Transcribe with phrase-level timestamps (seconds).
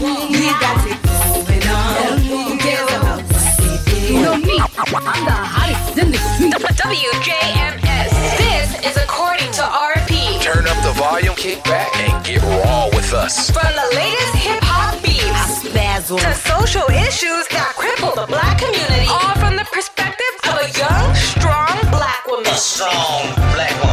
[0.00, 2.18] We got it going on.
[2.24, 4.14] Who cares about what they do?
[4.14, 6.54] You know me, I'm the hottest in the street.
[6.56, 8.10] WJMS.
[8.40, 10.40] This is according to RP.
[10.40, 13.50] Turn up the volume, kick back, and get raw with us.
[13.50, 15.60] From the latest hip hop beats
[16.08, 21.14] to social issues that cripple the black community, all from the perspective of a young,
[21.14, 22.54] strong black woman.
[22.54, 23.89] strong black woman.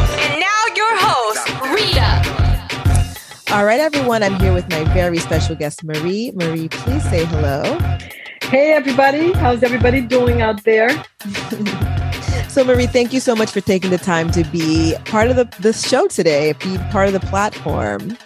[3.50, 4.24] All right, everyone.
[4.24, 6.32] I'm here with my very special guest, Marie.
[6.36, 7.78] Marie, please say hello.
[8.42, 9.32] Hey, everybody.
[9.32, 10.90] How's everybody doing out there?
[12.50, 15.44] So, Marie, thank you so much for taking the time to be part of the
[15.60, 18.18] this show today, be part of the platform.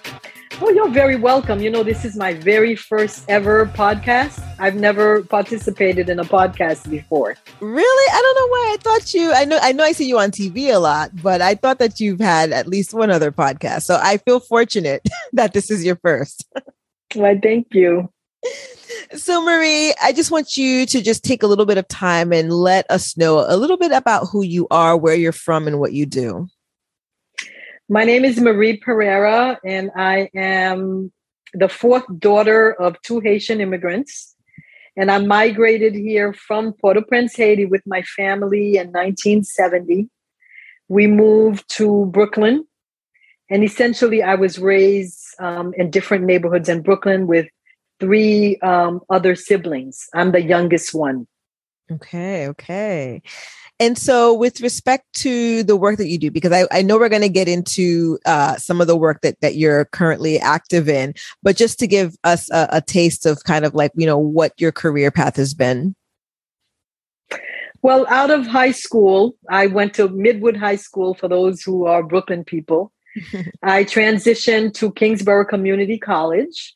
[0.64, 1.60] Oh, you're very welcome.
[1.60, 4.40] You know, this is my very first ever podcast.
[4.60, 7.36] I've never participated in a podcast before.
[7.62, 8.14] Really?
[8.14, 9.34] I don't know why I thought you.
[9.34, 9.58] I know.
[9.60, 9.84] I know.
[9.84, 12.94] I see you on TV a lot, but I thought that you've had at least
[12.94, 13.84] one other podcast.
[13.84, 15.02] So I feel fortunate
[15.34, 16.48] that this is your first.
[17.16, 18.12] Why, thank you.
[19.16, 22.54] So, Marie, I just want you to just take a little bit of time and
[22.54, 25.94] let us know a little bit about who you are, where you're from, and what
[25.94, 26.48] you do.
[27.92, 31.12] My name is Marie Pereira, and I am
[31.54, 34.34] the fourth daughter of two Haitian immigrants.
[34.96, 40.08] And I migrated here from Port au Prince, Haiti, with my family in 1970.
[40.88, 42.66] We moved to Brooklyn,
[43.50, 47.50] and essentially, I was raised um, in different neighborhoods in Brooklyn with
[48.00, 50.08] three um, other siblings.
[50.14, 51.28] I'm the youngest one.
[51.92, 53.22] Okay, okay.
[53.82, 57.10] And so, with respect to the work that you do, because I, I know we're
[57.10, 61.16] going to get into uh, some of the work that, that you're currently active in,
[61.42, 64.54] but just to give us a, a taste of kind of like, you know, what
[64.62, 65.96] your career path has been.
[67.82, 72.04] Well, out of high school, I went to Midwood High School for those who are
[72.04, 72.92] Brooklyn people.
[73.64, 76.76] I transitioned to Kingsborough Community College.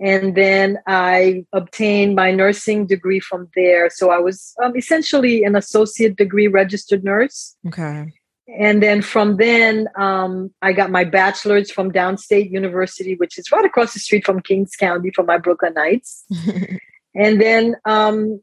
[0.00, 3.90] And then I obtained my nursing degree from there.
[3.90, 7.56] So I was um, essentially an associate degree registered nurse.
[7.66, 8.12] Okay.
[8.56, 13.64] And then from then, um, I got my bachelor's from Downstate University, which is right
[13.64, 16.22] across the street from Kings County from my Brooklyn Brooklynites.
[17.14, 18.40] And then um,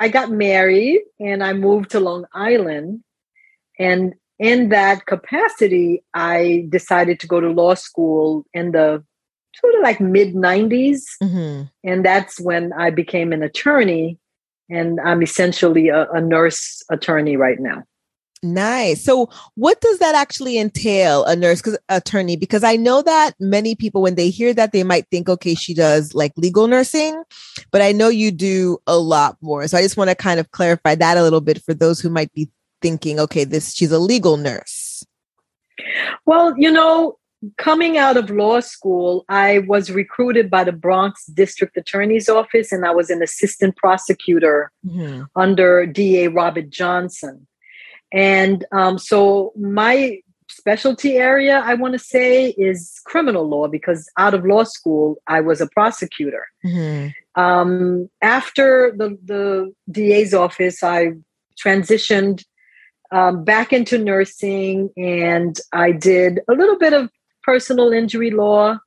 [0.00, 3.04] I got married and I moved to Long Island.
[3.78, 9.04] And in that capacity, I decided to go to law school in the
[9.60, 11.02] sort of like mid 90s.
[11.22, 14.18] hmm And that's when I became an attorney.
[14.70, 17.84] And I'm essentially a, a nurse attorney right now.
[18.42, 19.02] Nice.
[19.02, 22.36] So, what does that actually entail, a nurse attorney?
[22.36, 25.74] Because I know that many people, when they hear that, they might think, okay, she
[25.74, 27.20] does like legal nursing,
[27.72, 29.66] but I know you do a lot more.
[29.66, 32.10] So, I just want to kind of clarify that a little bit for those who
[32.10, 32.48] might be
[32.80, 35.04] thinking, okay, this she's a legal nurse.
[36.24, 37.18] Well, you know,
[37.56, 42.84] coming out of law school, I was recruited by the Bronx District Attorney's Office and
[42.84, 45.26] I was an assistant prosecutor Mhm.
[45.36, 47.46] under DA Robert Johnson.
[48.12, 54.34] And um, so my specialty area, I want to say, is criminal law because out
[54.34, 56.44] of law school, I was a prosecutor.
[56.64, 57.12] Mhm.
[57.36, 61.12] Um, after the, the DA's office, I
[61.62, 62.44] transitioned
[63.10, 67.10] um, back into nursing and I did a little bit of
[67.48, 68.78] personal injury law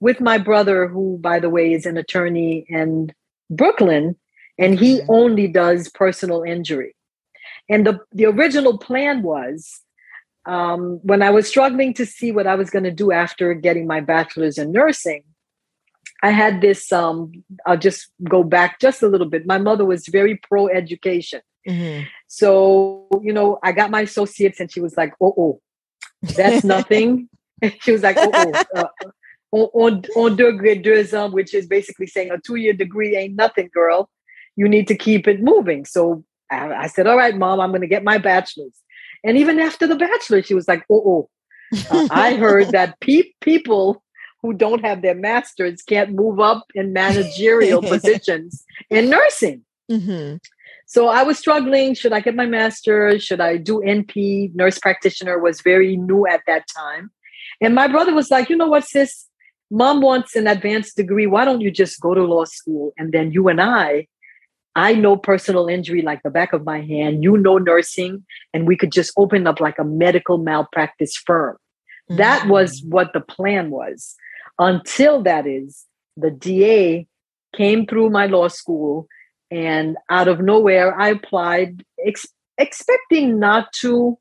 [0.00, 3.12] with my brother, who, by the way, is an attorney in
[3.50, 4.16] Brooklyn,
[4.58, 6.96] and he only does personal injury.
[7.68, 9.82] And the, the original plan was
[10.46, 13.86] um, when I was struggling to see what I was going to do after getting
[13.86, 15.22] my bachelor's in nursing,
[16.22, 16.90] I had this.
[16.90, 19.44] Um, I'll just go back just a little bit.
[19.44, 21.42] My mother was very pro education.
[21.68, 22.06] Mhm.
[22.28, 25.60] So, you know, I got my associates and she was like, oh, oh,
[26.22, 27.28] that's nothing.
[27.80, 28.88] she was like, oh, oh, uh,
[29.52, 33.70] on, on, on degré deux which is basically saying a two year degree ain't nothing,
[33.72, 34.10] girl.
[34.56, 35.84] You need to keep it moving.
[35.84, 38.80] So I, I said, all right, mom, I'm going to get my bachelor's.
[39.24, 41.28] And even after the bachelor, she was like, oh,
[41.74, 44.02] oh, uh, I heard that pe- people
[44.42, 49.62] who don't have their masters can't move up in managerial positions in nursing.
[49.90, 50.40] Mhm.
[50.86, 51.94] So I was struggling.
[51.94, 53.24] Should I get my master's?
[53.24, 54.54] Should I do NP?
[54.54, 57.10] Nurse practitioner was very new at that time.
[57.60, 59.26] And my brother was like, you know what, sis?
[59.70, 61.26] Mom wants an advanced degree.
[61.26, 62.92] Why don't you just go to law school?
[62.98, 64.06] And then you and I,
[64.76, 67.24] I know personal injury like the back of my hand.
[67.24, 68.24] You know nursing.
[68.52, 71.56] And we could just open up like a medical malpractice firm.
[72.08, 72.50] That mm-hmm.
[72.50, 74.14] was what the plan was.
[74.58, 75.84] Until that is,
[76.16, 77.06] the DA
[77.54, 79.06] came through my law school,
[79.50, 82.26] and out of nowhere, I applied, ex-
[82.58, 84.18] expecting not to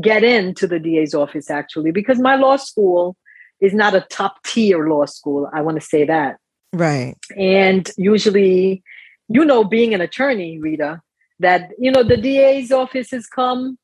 [0.00, 3.16] get into the DA's office actually, because my law school
[3.60, 5.48] is not a top tier law school.
[5.52, 6.38] I want to say that.
[6.72, 7.16] Right.
[7.36, 8.82] And usually,
[9.28, 11.00] you know, being an attorney, Rita,
[11.38, 13.78] that, you know, the DA's offices come,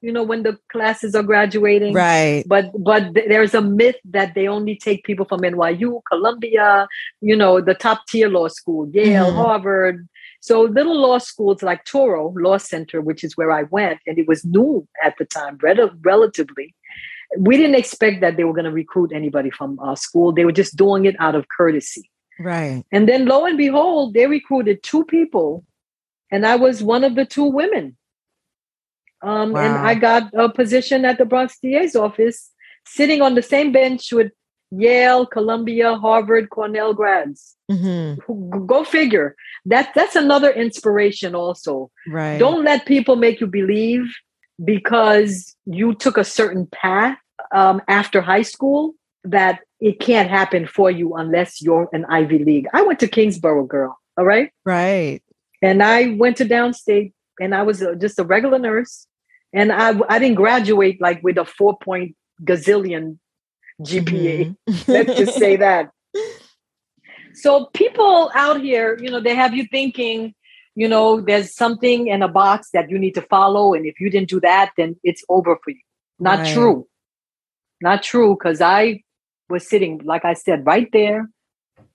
[0.00, 1.94] you know, when the classes are graduating.
[1.94, 2.44] Right.
[2.46, 6.86] But but th- there's a myth that they only take people from NYU, Columbia,
[7.22, 9.36] you know, the top tier law school, Yale, Mhm.
[9.36, 10.06] Harvard.
[10.44, 14.28] So little law schools like Touro Law Center, which is where I went, and it
[14.28, 16.74] was new at the time, rel- relatively.
[17.38, 20.32] We didn't expect that they were going to recruit anybody from our school.
[20.32, 22.10] They were just doing it out of courtesy.
[22.38, 22.84] Right.
[22.92, 25.64] And then lo and behold, they recruited two people,
[26.30, 27.96] and I was one of the two women.
[29.22, 32.50] Um, And I got a position at the Bronx DA's office,
[32.84, 34.30] sitting on the same bench with
[34.78, 37.56] Yale, Columbia, Harvard, Cornell grads.
[37.70, 38.14] hmm
[38.66, 39.34] Go figure.
[39.66, 41.34] That that's another inspiration.
[41.34, 42.38] Also, Right.
[42.38, 44.04] don't let people make you believe
[44.64, 47.18] because you took a certain path
[47.52, 48.94] um, after high school
[49.24, 52.66] that it can't happen for you unless you're an Ivy League.
[52.72, 53.98] I went to Kingsborough, girl.
[54.16, 54.50] All right.
[54.64, 55.22] Right.
[55.62, 59.06] And I went to downstate and I was uh, just a regular nurse.
[59.52, 63.18] And I, I didn't graduate like with a four point gazillion
[63.80, 64.54] GPA.
[64.68, 64.88] Mhm.
[64.88, 65.90] Let's just say that.
[67.34, 70.34] So people out here, you know, they have you thinking,
[70.76, 73.74] you know, there's something in a box that you need to follow.
[73.74, 75.80] And if you didn't do that, then it's over for you.
[76.20, 76.52] Not Right.
[76.54, 76.86] true.
[77.80, 78.36] Not true.
[78.36, 79.02] Cause I
[79.48, 81.28] was sitting, like I said, right there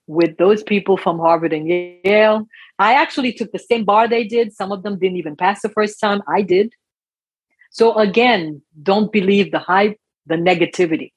[0.06, 2.46] with those people from Harvard and Yale.
[2.78, 4.52] I actually took the same bar they did.
[4.52, 6.22] Some of them didn't even pass the first time.
[6.28, 6.74] I did.
[7.70, 11.12] So again, don't believe the hype, the negativity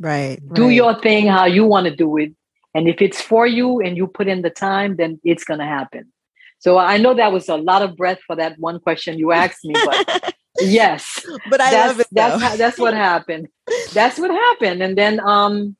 [0.00, 0.40] Right.
[0.54, 0.74] do right.
[0.74, 2.32] your thing how you want to do it
[2.74, 5.66] and if it's for you and you put in the time then it's going to
[5.66, 6.10] happen
[6.58, 9.62] so i know that was a lot of breath for that one question you asked
[9.62, 12.06] me but yes but I that's love it.
[12.12, 12.48] that's though.
[12.48, 13.48] how, that's what happened
[13.92, 15.76] that's what happened and then um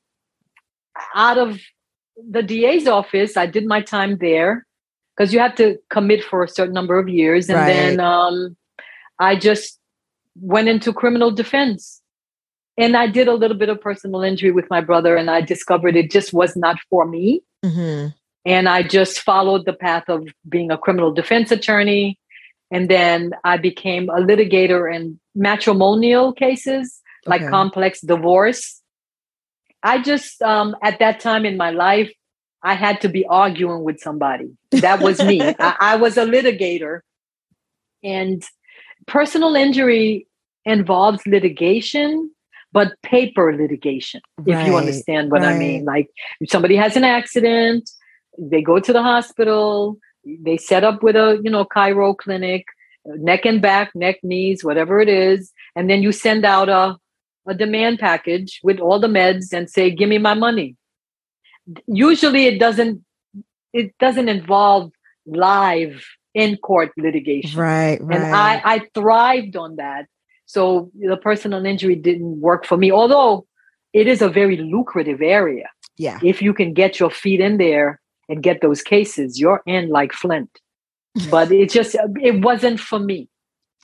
[1.15, 1.59] out of
[2.29, 4.67] the da's office i did my time there
[5.17, 8.55] because you have to commit for a certain number of years and then um
[9.19, 9.79] i just
[10.37, 12.00] went into criminal defense
[12.83, 15.95] and i did a little bit of personal injury with my brother and i discovered
[16.03, 18.15] it just was not for me Mhm.
[18.47, 22.19] and I just followed the path of being a criminal defense attorney.
[22.71, 27.51] And then I became a litigator in matrimonial cases like Okay.
[27.51, 28.81] complex divorce.
[29.83, 32.11] I just, um, at that time in my life,
[32.63, 34.49] I had to be arguing with somebody.
[34.73, 35.41] That was me.
[35.69, 37.01] I, I was a litigator.
[38.03, 38.43] And
[39.07, 40.27] personal injury
[40.65, 42.31] involves litigation,
[42.73, 45.85] but paper litigation, if you understand what I mean.
[45.85, 46.09] Like
[46.41, 47.91] if somebody has an accident,
[48.39, 52.65] they go to the hospital, they set up with a, you know, chiro clinic,
[53.05, 56.97] neck and back, neck, knees, whatever it is, and then you send out a
[57.47, 60.77] a demand package with all the meds and say, "Give me my money."
[61.87, 63.05] Usually, it doesn't.
[63.73, 64.93] It doesn't involve
[65.27, 68.01] live in court litigation Right.
[68.01, 68.17] Right.
[68.17, 70.07] and I, I thrived on that.
[70.55, 73.47] So the personal injury didn't work for me, although
[73.93, 75.69] it is a very lucrative area.
[75.97, 76.19] yeah.
[76.25, 80.13] If you can get your feet in there and get those cases, you're in like
[80.13, 80.51] Flint.
[81.31, 81.95] But it just
[82.29, 83.21] it wasn't for me.
[83.23, 83.29] It-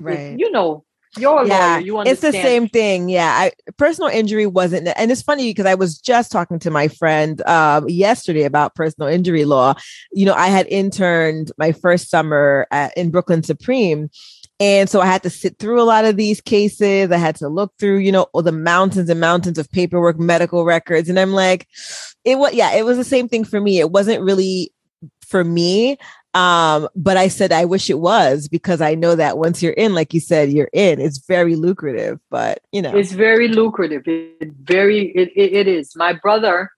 [0.05, 0.39] Right.
[0.39, 0.85] you know,
[1.19, 1.81] you're a yeah, lawyer.
[1.87, 3.09] You it's the same thing.
[3.09, 6.89] Yeah, I, personal injury wasn't, and it's funny because I was just talking to my
[6.89, 9.75] friend um, yesterday about personal injury law.
[10.13, 14.11] You know, I had interned my first summer at, in Brooklyn Supreme.
[14.59, 17.11] And so I had to sit through a lot of these cases.
[17.11, 20.65] I had to look through, you know, all the mountains and mountains of paperwork, medical
[20.65, 21.09] records.
[21.09, 21.69] And I'm like,
[22.25, 23.79] it was, yeah, it was the same thing for me.
[23.79, 24.73] It wasn't really
[25.27, 25.99] for me.
[26.33, 29.95] Um, but I said I wish it was because I know that once you're in,
[29.95, 31.01] like you said, you're in.
[31.01, 34.03] It's very lucrative, but you know, It's very lucrative.
[34.07, 35.97] It very it, it, it is.
[35.97, 36.71] My brother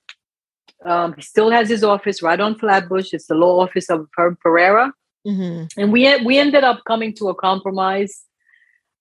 [0.85, 3.13] um, he still has his office right on Flatbush.
[3.13, 4.93] It's the law office of Herb Pereira.
[5.29, 5.69] Mhm.
[5.77, 8.25] and we we ended up coming to a compromise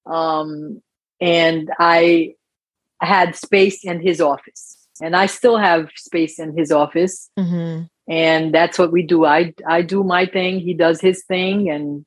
[0.05, 0.81] um
[1.21, 2.33] and i
[3.01, 7.89] had space in his office and i still have space in his office Mhm.
[8.07, 12.05] and that's what we do i i do my thing he does his thing and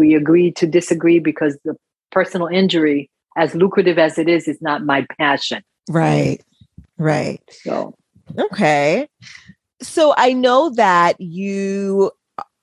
[0.00, 1.76] we agree to disagree because the
[2.10, 6.40] personal injury as lucrative as it is is not my passion right,
[6.98, 7.40] right.
[7.64, 7.94] so
[8.38, 9.08] Okay.
[9.82, 12.12] So I know that you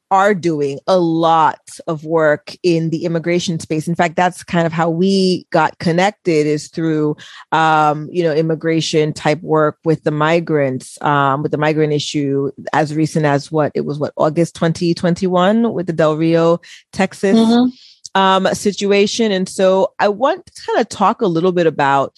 [0.10, 3.88] are doing a lot of work in the immigration space.
[3.88, 7.16] In fact, that's kind of how we got connected is through
[7.52, 12.96] um, you know, immigration type work with the migrants, um, with the migrant issue as
[12.96, 16.60] recent as what it was what August 2021 with the Del Rio,
[16.94, 17.72] Texas Mhm.
[18.16, 19.32] um, situation.
[19.32, 22.14] And so I want to kind of talk a little bit about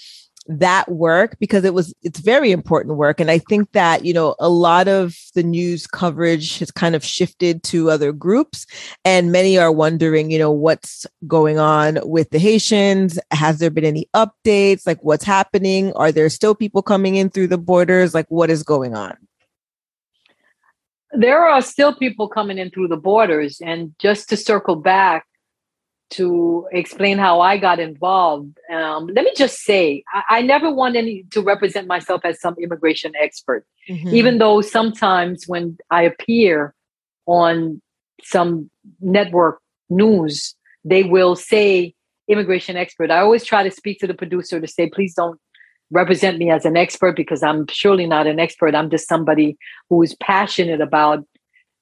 [0.50, 3.20] that work because it was it's very important work.
[3.20, 7.06] And i think that you know a lot of the news coverage has kind of
[7.06, 8.66] shifted to other groups
[9.06, 13.20] and many are wondering you know what's going on with the haitians.
[13.32, 14.88] Has there been any updates?
[14.88, 15.94] Like what's happening?
[15.94, 18.16] Are there still people coming in through the borders?
[18.16, 19.16] Like what is going on?
[21.12, 23.62] There are still people coming in through the borders.
[23.62, 25.26] And just to circle back
[26.12, 28.58] to explain how I got involved.
[28.72, 32.56] Um, let me just say, I, I, never want any to represent myself as some
[32.62, 34.10] immigration expert, mm-hmm.
[34.10, 36.74] even though sometimes when I appear
[37.26, 37.82] on
[38.24, 41.94] some network news, they will say
[42.28, 43.12] immigration expert.
[43.12, 45.40] I always try to speak to the producer to say, please don't
[45.92, 48.76] represent me as an expert because I'm surely not an expert.
[48.76, 49.58] I'm just somebody
[49.90, 51.26] who is passionate about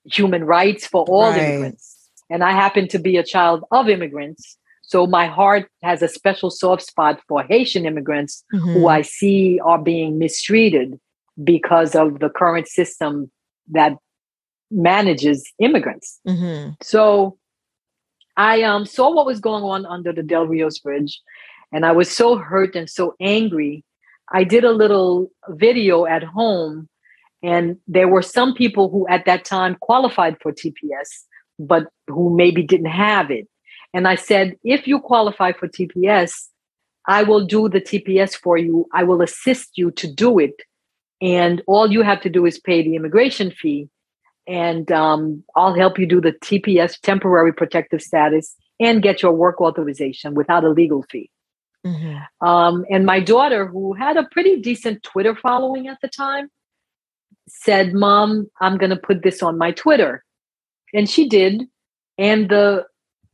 [0.05, 1.41] human rights for all right.
[1.41, 1.96] immigrants
[2.29, 4.57] and I happen to be a child of immigrants.
[4.81, 8.73] So my heart has a special soft spot for Haitian immigrants mm-hmm.
[8.73, 10.99] who I see are being mistreated
[11.43, 13.29] because of the current system
[13.71, 13.97] that
[14.71, 16.19] manages immigrants.
[16.27, 16.71] Mm-hmm.
[16.81, 17.37] So
[18.37, 21.21] I um, saw what was going on under the Del Rios Bridge,
[21.71, 23.83] and I was so hurt and so angry.
[24.31, 26.87] I did a little video at home,
[27.41, 31.25] and there were some people who at that time qualified for TPS
[31.59, 33.47] but who maybe didn't have it.
[33.93, 36.47] And I said, if you qualify for TPS,
[37.07, 38.85] I will do the TPS for you.
[38.93, 40.55] I will assist you to do it.
[41.21, 43.89] And all you have to do is pay the immigration fee.
[44.45, 49.59] And um, I'll help you do the TPS, temporary protective status, and get your work
[49.61, 51.29] authorization without a legal fee.
[51.85, 52.47] Mm-hmm.
[52.47, 56.49] Um, and my daughter, who had a pretty decent Twitter following at the time,
[57.47, 60.23] said, Mom, I'm going to put this on my Twitter.
[60.93, 61.63] And she did.
[62.17, 62.85] And the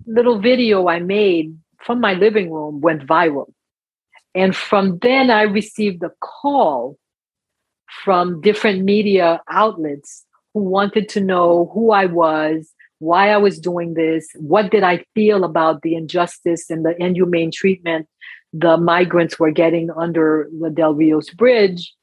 [0.06, 3.52] little video I made from my living room went viral.
[4.36, 6.98] And from then, I received a call
[8.04, 13.94] from different media outlets who wanted to know who I was, why I was doing
[13.94, 18.08] this, what did I feel about the injustice and the inhumane treatment
[18.54, 21.94] the migrants were getting under the Del Rios Bridge,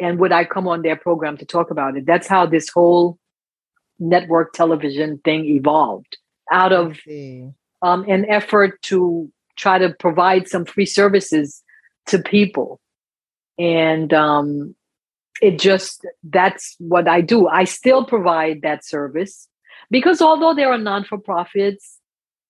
[0.00, 2.06] and would I come on their program to talk about it?
[2.06, 3.18] That's how this whole
[3.98, 6.16] network television thing evolved
[6.50, 6.98] out of
[7.82, 11.62] um, an effort to try to provide some free services
[12.06, 12.80] to people.
[13.58, 14.74] And um,
[15.42, 17.48] it just, that's what I do.
[17.48, 19.48] I still provide that service
[19.90, 21.98] because although there are non for profits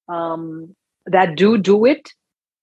[0.09, 0.75] um,
[1.07, 2.11] that do do it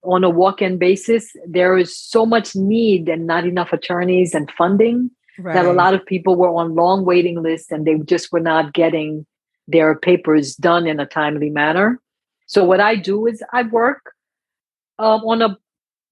[0.04, 4.52] on a walk in basis, there is so much need and not enough attorneys and
[4.52, 5.54] funding right.
[5.54, 8.74] that a lot of people were on long waiting lists and they just were not
[8.74, 9.26] getting
[9.68, 12.00] their papers done in a timely manner.
[12.48, 14.14] So what I do is I work
[15.00, 15.58] um, on a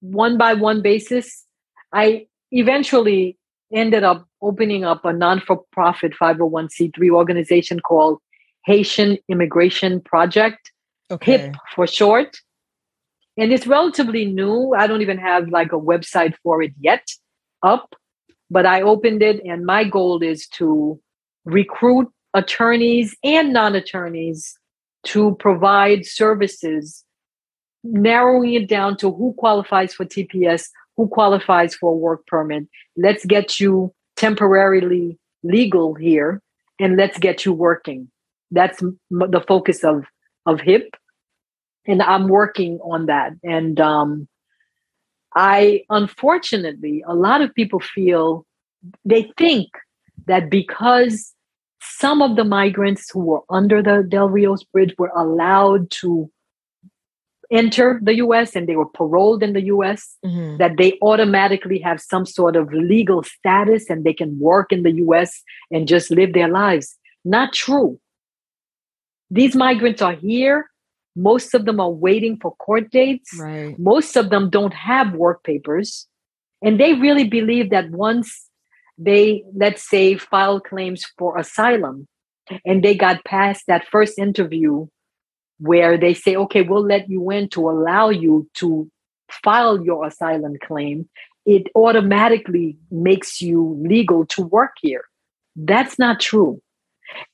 [0.00, 1.44] one by one basis.
[1.92, 3.38] I eventually
[3.72, 8.18] ended up opening up a non-for-profit 501c3 organization called
[8.66, 10.72] Haitian Immigration Project,
[11.10, 11.38] okay.
[11.38, 12.36] HIP for short.
[13.36, 14.74] And it's relatively new.
[14.74, 17.06] I don't even have like a website for it yet
[17.62, 17.94] up
[18.50, 21.00] but I opened it, and my goal is to
[21.44, 24.58] recruit attorneys and non attorneys
[25.04, 27.04] to provide services,
[27.82, 32.66] narrowing it down to who qualifies for TPS, who qualifies for a work permit.
[32.96, 36.40] Let's get you temporarily legal here
[36.80, 38.10] and let's get you working.
[38.50, 40.04] That's m- the focus of,
[40.46, 40.96] of HIP.
[41.86, 43.32] And I'm working on that.
[43.42, 44.26] And um,
[45.34, 48.46] I unfortunately, a lot of people feel
[49.04, 49.68] they think
[50.26, 51.34] that because
[51.80, 56.30] some of the migrants who were under the Del Rios Bridge were allowed to
[57.50, 60.56] enter the US and they were paroled in the US, mm-hmm.
[60.56, 64.92] that they automatically have some sort of legal status and they can work in the
[64.92, 66.96] US and just live their lives.
[67.24, 68.00] Not true.
[69.30, 70.70] These migrants are here
[71.16, 73.38] most of them are waiting for court dates.
[73.38, 73.78] Right.
[73.78, 76.06] Most of them don't have work papers.
[76.62, 78.48] And they really believe that once
[78.98, 82.08] they, let's say, file claims for asylum
[82.64, 84.86] and they got past that first interview
[85.58, 88.90] where they say, okay, we'll let you in to allow you to
[89.42, 91.08] file your asylum claim,
[91.46, 95.04] it automatically makes you legal to work here.
[95.56, 96.60] That's not true.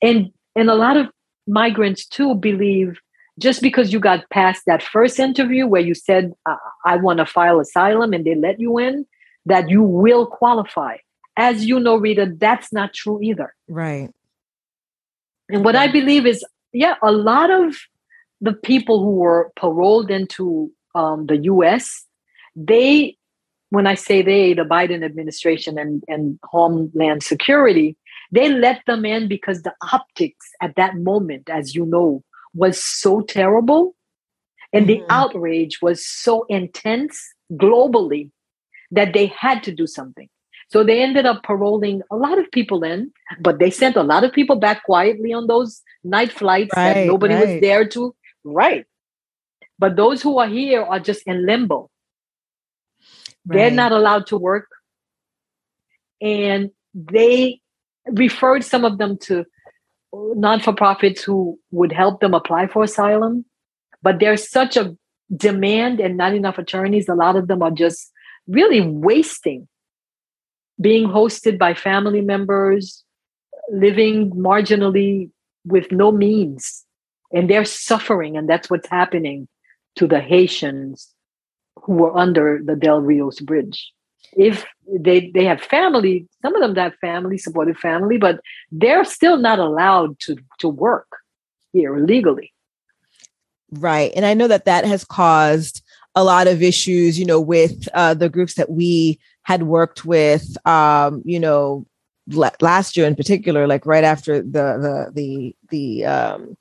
[0.01, 1.07] And and a lot of
[1.47, 2.99] migrants too believe
[3.39, 6.33] just because you got past that first interview where you said,
[6.85, 9.05] I want to file asylum and they let you in,
[9.45, 10.97] that you will qualify.
[11.37, 13.53] As you know, Rita, that's not true either.
[13.67, 14.09] Right.
[15.49, 17.75] And what I believe is, yeah, a lot of
[18.41, 22.05] the people who were paroled into um, the US,
[22.55, 23.17] they
[23.71, 27.95] when I say they, the Biden administration and, and Homeland Security,
[28.29, 32.21] they let them in because the optics at that moment, as you know,
[32.53, 33.95] was so terrible.
[34.73, 35.11] And the mm-hmm.
[35.11, 37.21] outrage was so intense
[37.53, 38.31] globally
[38.91, 40.29] that they had to do something.
[40.69, 44.23] So they ended up paroling a lot of people in, but they sent a lot
[44.23, 48.15] of people back quietly on those night flights that Right, nobody was there to.
[48.45, 48.85] Right.
[49.77, 51.89] But those who are here are just in limbo.
[53.45, 54.69] They're not allowed to work.
[56.21, 57.59] And they
[58.05, 59.45] referred some of them to
[60.13, 63.45] non for profits who would help them apply for asylum.
[64.03, 64.95] But there's such a
[65.35, 67.07] demand and not enough attorneys.
[67.07, 68.11] A lot of them are just
[68.47, 69.67] really wasting
[70.81, 73.03] being hosted by family members,
[73.71, 75.29] living marginally
[75.65, 76.83] with no means.
[77.31, 79.47] And they're suffering, and that's what's happening
[79.95, 81.07] to the Haitians
[81.83, 83.91] who were under the Del Rios Bridge.
[84.33, 88.39] If they they have family, some of them have family, supportive family, but
[88.71, 91.07] they're still not allowed to to work
[91.73, 92.53] here legally.
[93.71, 94.11] Right.
[94.15, 95.81] And I know that that has caused
[96.15, 100.57] a lot of issues, you know, with uh, the groups that we had worked with,
[100.67, 101.85] um, you know,
[102.27, 106.57] la- last year in particular, like right after the, the, the, the, um,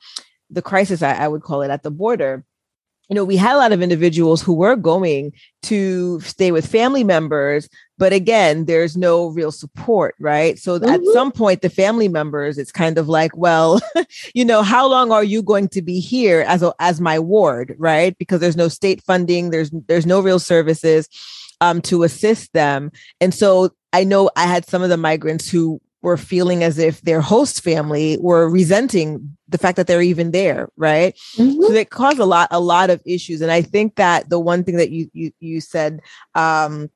[0.51, 2.45] the crisis, I, I would call it at the border.
[3.11, 5.33] You know, we had a lot of individuals who were going
[5.65, 10.57] to stay with family members, but again, there's no real support, right?
[10.61, 11.13] So at Mhm.
[11.13, 13.81] some point, the family members, it's kind of like, well,
[14.35, 17.75] you know, how long are you going to be here as a, as my ward,
[17.79, 18.17] right?
[18.17, 21.09] Because there's no state funding, there's there's no real services
[21.61, 25.81] um, to assist them, and so I know I had some of the migrants who
[26.03, 30.69] were feeling as if their host family were resenting the fact that they're even there,
[30.77, 31.17] right?
[31.37, 34.65] So it caused a lot a lot of issues, and I think that the one
[34.65, 36.01] thing that you you you said.
[36.35, 36.91] Um,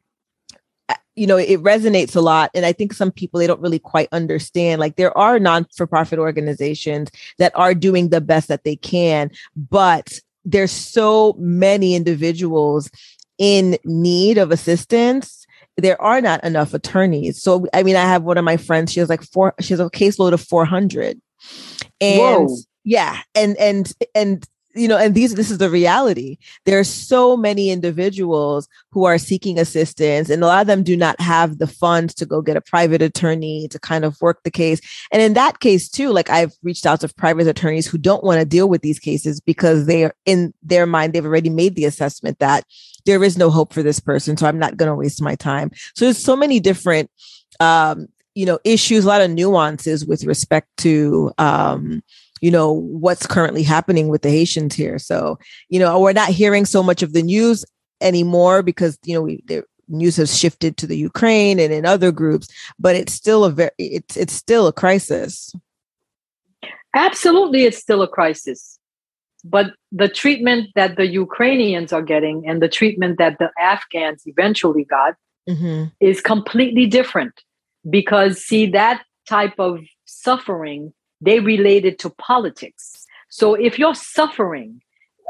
[1.16, 4.08] you know it resonates a lot and i think some people they don't really quite
[4.11, 10.19] understand like there are non-for-profit organizations that are doing the best that they can but
[10.45, 12.90] there's so many individuals
[13.38, 15.44] in need of assistance
[15.76, 19.00] there are not enough attorneys so i mean i have one of my friends she
[19.00, 21.21] has like four she has a caseload of 400
[22.00, 22.56] and Whoa.
[22.84, 26.39] yeah and and and you know and these this is the reality.
[26.65, 30.97] There are so many individuals who are seeking assistance and a lot of them do
[30.97, 34.50] not have the funds to go get a private attorney to kind of work the
[34.50, 34.80] case.
[35.13, 38.41] And in that case too like i've reached out to private attorneys who don't want
[38.41, 41.84] to deal with these cases because they are in their mind they've already made the
[41.84, 42.65] assessment that
[43.06, 45.71] there is no hope for this person so i'm not going to waste my time.
[45.95, 47.10] So there's so many different
[47.60, 52.02] um you know issues a lot of nuances with respect to um
[52.45, 54.99] you know what's currently happening with the Haitians here.
[54.99, 55.39] So
[55.71, 57.65] you know we're not hearing so much of the news
[58.02, 62.13] anymore because you know we the news has shifted to the Ukraine and in other
[62.13, 62.47] groups,
[62.78, 65.54] but it's still a very it's it's still a crisis.
[66.95, 68.78] Absolutely, it's still a crisis.
[69.43, 74.85] But the treatment that the Ukrainians are getting and the treatment that the Afghans eventually
[74.85, 75.15] got
[75.49, 75.93] Mhm.
[76.00, 77.35] is completely different
[77.97, 78.99] because see that
[79.35, 80.93] type of suffering
[81.26, 82.84] they relate it to politics
[83.41, 84.71] so if you're suffering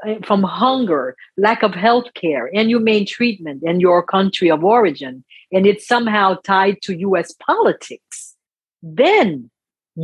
[0.07, 1.05] uh, from hunger
[1.47, 5.15] lack of health care inhumane treatment in your country of origin
[5.55, 8.19] and it's somehow tied to us politics
[8.83, 9.29] then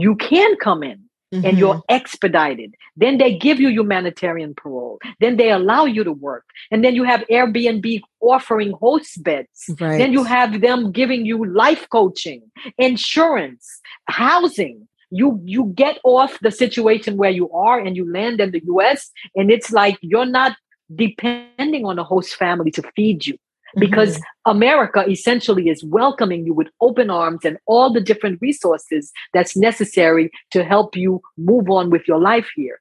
[0.05, 1.00] you can come in
[1.33, 1.59] and Mhm.
[1.61, 2.70] you're expedited.
[3.03, 4.98] Then they give you humanitarian parole.
[5.22, 6.44] Then they allow you to work.
[6.72, 7.87] And then you have Airbnb
[8.20, 9.59] offering host beds.
[9.81, 9.98] right.
[10.00, 12.40] Then you have them giving you life coaching,
[12.79, 13.64] insurance,
[14.07, 14.88] housing.
[15.11, 19.11] You you get off the situation where you are and you land in the US
[19.35, 20.57] and it's like you're not
[20.94, 23.37] depending on a host family to feed you
[23.79, 24.23] because Mhm.
[24.46, 30.31] America essentially is welcoming you with open arms and all the different resources that's necessary
[30.51, 32.79] to help you move on with your life here.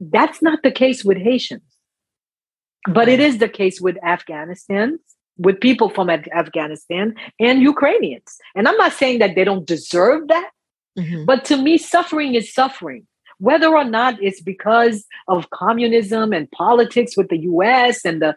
[0.00, 1.62] That's not the case with Haitians,
[2.88, 4.98] but it is the case with Afghanistan,
[5.36, 8.38] with people from Af- Afghanistan and Ukrainians.
[8.54, 10.50] And I'm not saying that they don't deserve that,
[11.00, 11.26] Mhm.
[11.26, 13.06] but to me, suffering is suffering.
[13.38, 18.34] Whether or not it's because of communism and politics with the US and the,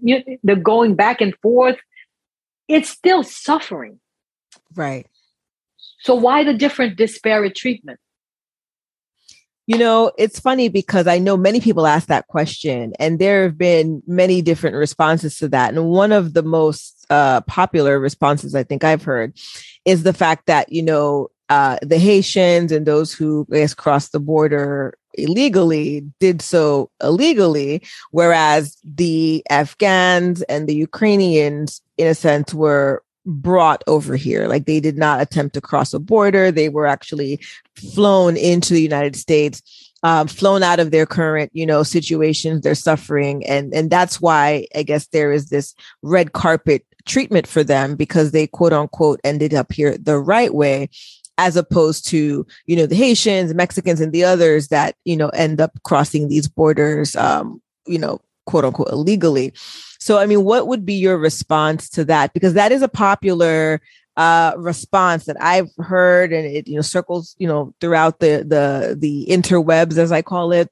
[0.00, 1.78] you- the going back and forth,
[2.68, 3.98] it's still suffering.
[4.76, 5.06] right.
[6.00, 7.98] So, why the different disparate treatment?
[9.66, 13.56] You know, it's funny because I know many people ask that question, and there have
[13.56, 15.72] been many different responses to that.
[15.72, 19.32] And one of the most uh, popular responses I think I've heard
[19.86, 24.12] is the fact that, you know, uh, the Haitians and those who I guess crossed
[24.12, 32.52] the border illegally did so illegally, whereas the Afghans and the Ukrainians, in a sense,
[32.52, 34.48] were brought over here.
[34.48, 36.50] Like they did not attempt to cross a border.
[36.50, 37.40] They were actually
[37.94, 39.62] flown into the United States,
[40.02, 43.46] um, flown out of their current, you know, situations, they're suffering.
[43.46, 48.32] And, and that's why I guess there is this red carpet treatment for them because
[48.32, 50.88] they quote unquote ended up here the right way
[51.38, 55.60] as opposed to you know the haitians mexicans and the others that you know end
[55.60, 59.52] up crossing these borders um you know quote unquote illegally.
[59.98, 62.32] So i mean what would be your response to that?
[62.34, 63.80] Because that is a popular
[64.16, 68.94] uh response that i've heard and it you know circles you know throughout the the
[68.96, 70.70] the interwebs as i call it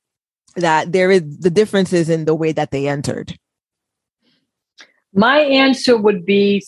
[0.56, 3.38] that there is the differences in the way that they entered.
[5.14, 6.64] My answer would be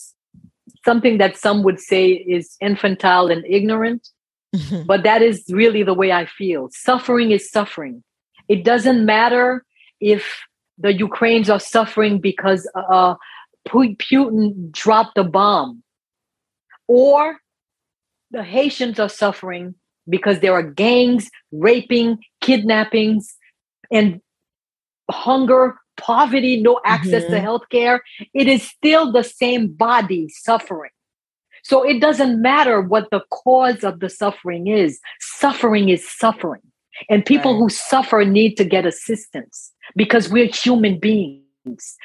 [0.85, 4.07] something that some would say is infantile and ignorant,
[4.55, 4.83] Mm-hmm.
[4.85, 6.69] but that is really the way I feel.
[6.71, 8.01] Suffering is suffering.
[8.47, 9.65] It doesn't matter
[9.99, 10.21] if
[10.77, 13.15] the Ukrainians are suffering because uh,
[13.67, 15.83] Putin dropped a bomb,
[16.87, 17.37] or
[18.31, 19.75] the Haitians are suffering
[20.07, 23.35] because there are gangs, raping, kidnappings,
[23.91, 24.21] and
[25.11, 27.43] hunger, poverty, no access to Mhm.
[27.43, 27.99] healthcare.
[28.33, 30.91] It is still the same body suffering.
[31.63, 34.99] So it doesn't matter what the cause of the suffering is.
[35.19, 36.61] Suffering is suffering.
[37.09, 37.59] And people Right.
[37.59, 41.41] who suffer need to get assistance because we're human beings.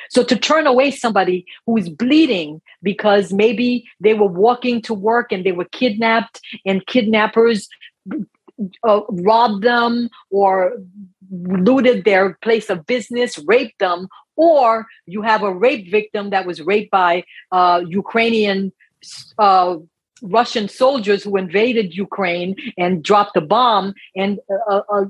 [0.09, 5.31] So to turn away somebody who is bleeding because maybe they were walking to work
[5.31, 7.69] and they were kidnapped and kidnappers
[8.85, 10.73] uh, robbed them or
[11.31, 16.61] looted their place of business, raped them, or you have a rape victim that was
[16.61, 18.73] raped by uh, Ukrainian
[19.39, 19.77] uh,
[20.23, 24.39] Russian soldiers who invaded Ukraine and dropped a bomb, and
[24.71, 25.05] uh, uh,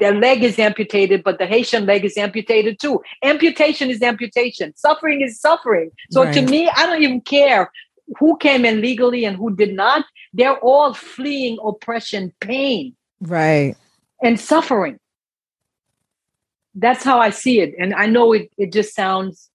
[0.00, 3.00] their leg is amputated, but the Haitian leg is amputated too.
[3.22, 4.74] Amputation is amputation.
[4.76, 5.90] Suffering is suffering.
[6.10, 7.70] So to me, I don't even care
[8.18, 10.04] who came in legally and who did not.
[10.32, 13.76] They're all fleeing oppression, pain, right
[14.22, 14.98] and suffering.
[16.74, 17.74] That's how I see it.
[17.78, 19.50] And I know it, it just sounds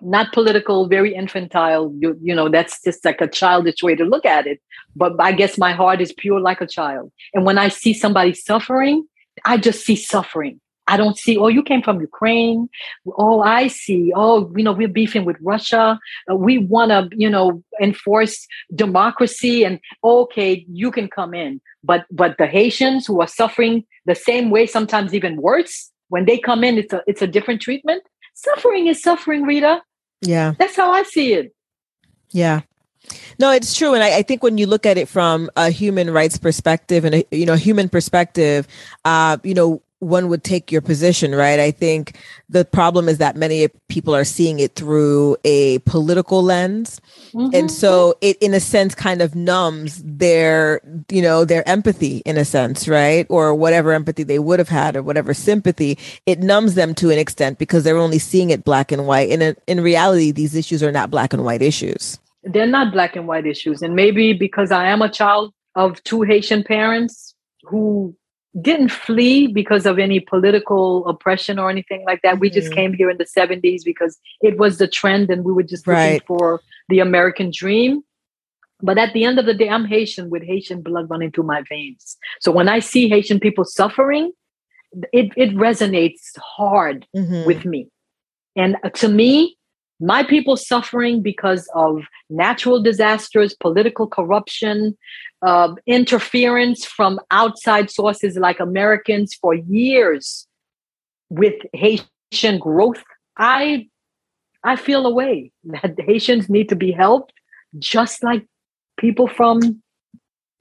[0.00, 1.92] not political, very infantile.
[1.98, 4.60] You, you know, that's just like a childish way to look at it.
[4.94, 7.12] But I guess my heart is pure like a child.
[7.34, 9.06] And when I see somebody suffering,
[9.44, 10.60] I just see suffering.
[10.88, 12.68] I don't see, oh, you came from Ukraine.
[13.18, 14.10] Oh, I see.
[14.16, 16.00] Oh, you know, we're beefing with Russia.
[16.30, 19.64] Uh, we want to, you know, enforce democracy.
[19.64, 21.60] And okay, you can come in.
[21.84, 26.38] But but the Haitians who are suffering the same way, sometimes even worse, when they
[26.38, 28.02] come in, it's a it's a different treatment.
[28.34, 29.82] Suffering is suffering, Rita.
[30.22, 31.54] yeah That's how I see it.
[32.30, 32.60] Yeah.
[33.38, 33.94] No, it's true.
[33.94, 37.14] And I, I think when you look at it from a human rights perspective and
[37.16, 38.66] a you know human perspective,
[39.04, 41.58] uh, you know, one would take your position, right?
[41.58, 42.16] I think
[42.48, 47.00] the problem is that many people are seeing it through a political lens.
[47.32, 47.54] Mm-hmm.
[47.54, 52.36] And so it in a sense kind of numbs their, you know, their empathy in
[52.36, 53.26] a sense, right?
[53.28, 57.18] Or whatever empathy they would have had or whatever sympathy, it numbs them to an
[57.18, 59.30] extent because they're only seeing it black and white.
[59.30, 62.18] And in, in reality, these issues are not black and white issues.
[62.44, 63.82] they're not black and white issues.
[63.82, 68.16] And maybe because I am a child of two Haitian parents who
[68.60, 72.40] didn't flee because of any political oppression or anything like that.
[72.40, 72.74] We just Mhm.
[72.74, 76.00] came here in the 70s because it was the trend and we were just looking
[76.00, 76.22] Right.
[76.26, 78.02] for the American dream.
[78.80, 81.62] But at the end of the day, I'm Haitian with Haitian blood running through my
[81.68, 82.16] veins.
[82.40, 84.32] So when I see Haitian people suffering,
[85.12, 87.44] it, it resonates hard Mhm.
[87.44, 87.88] with me.
[88.56, 89.57] And to me,
[90.00, 94.96] my people suffering because of natural disasters, political corruption,
[95.42, 100.46] uh, interference from outside sources like Americans for years
[101.30, 103.02] with Haitian growth.
[103.36, 103.88] I
[104.64, 107.32] I feel a way that Haitians need to be helped,
[107.78, 108.44] just like
[108.98, 109.82] people from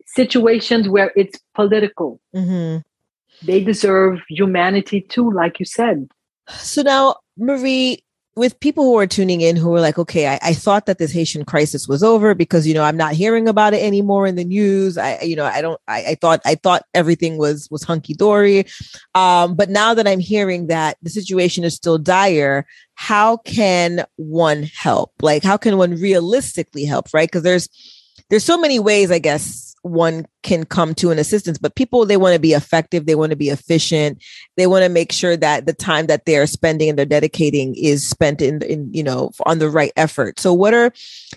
[0.05, 2.19] situations where it's political.
[2.35, 2.83] Mhm.
[3.43, 6.07] They deserve humanity too, like you said.
[6.49, 8.03] So now, Marie,
[8.37, 11.11] with people who are tuning in who are like, okay, I, I thought that this
[11.11, 14.45] Haitian crisis was over because you know I'm not hearing about it anymore in the
[14.45, 14.97] news.
[14.97, 18.65] I you know I don't I, I thought I thought everything was was hunky dory,
[19.15, 24.63] um, but now that I'm hearing that the situation is still dire, how can one
[24.63, 25.11] help?
[25.21, 27.07] Like, how can one realistically help?
[27.13, 27.27] Right?
[27.27, 27.67] Because there's
[28.29, 32.17] there's so many ways, I guess, one can come to an assistance, but people they
[32.17, 34.23] want to be effective, they want to be efficient,
[34.55, 38.07] they want to make sure that the time that they're spending and they're dedicating is
[38.07, 40.39] spent in, in you know on the right effort.
[40.39, 40.91] So, what are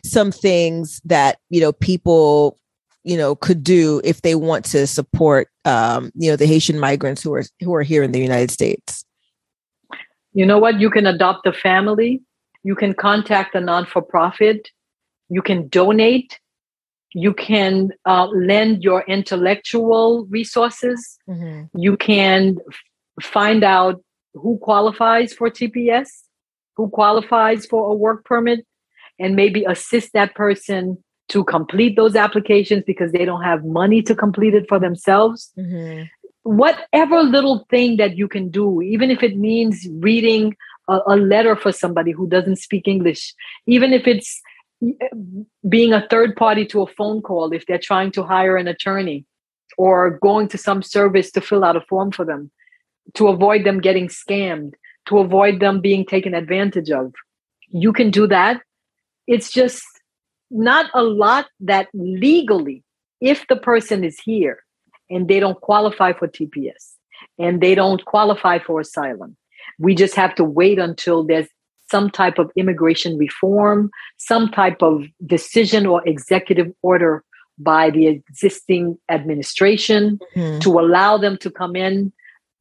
[0.04, 2.58] some things that you know people
[3.04, 7.22] you know could do if they want to support um, you know the Haitian migrants
[7.22, 9.04] who are who are here in the United States?
[10.32, 10.80] You know what?
[10.80, 12.22] You can adopt a family.
[12.62, 14.70] You can contact a non for profit.
[15.28, 16.39] You can donate.
[17.12, 21.18] You can uh, lend your intellectual resources.
[21.28, 21.78] Mm-hmm.
[21.78, 24.02] You can f- find out
[24.34, 26.08] who qualifies for TPS,
[26.76, 28.64] who qualifies for a work permit,
[29.18, 34.14] and maybe assist that person to complete those applications because they don't have money to
[34.14, 35.52] complete it for themselves.
[35.58, 36.04] Mm-hmm.
[36.42, 40.56] Whatever little thing that you can do, even if it means reading
[40.88, 43.34] a, a letter for somebody who doesn't speak English,
[43.66, 44.40] even if it's
[45.68, 49.24] being a third party to a phone call if they're trying to hire an attorney
[49.76, 52.50] or going to some service to fill out a form for them
[53.14, 54.72] to avoid them getting scammed
[55.06, 57.12] to avoid them being taken advantage of.
[57.68, 58.60] You can do that.
[59.26, 59.82] It's just
[60.50, 62.82] not a lot that legally
[63.20, 64.62] if the person is here
[65.08, 66.94] and they don't qualify for TPS
[67.38, 69.36] and they don't qualify for asylum
[69.80, 71.48] we just have to wait until there's
[71.90, 77.24] some type of immigration reform, some type of decision or executive order
[77.58, 80.60] by the existing administration Mhm.
[80.62, 82.12] to allow them to come in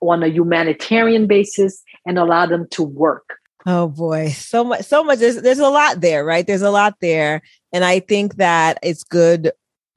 [0.01, 3.35] on a humanitarian basis and allow them to work.
[3.65, 5.19] Oh boy, so much, so much.
[5.19, 6.45] There's there's a lot there, right?
[6.47, 7.41] There's a lot there,
[7.73, 9.51] and I think that it's good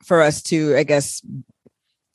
[0.04, 1.22] for us to, I guess,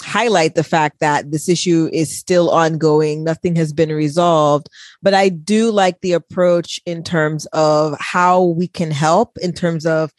[0.01, 3.23] highlight the fact that this issue is still ongoing.
[3.23, 4.69] Nothing has been resolved,
[5.01, 9.37] but I do like the approach in terms of how we can help.
[9.39, 10.11] In terms of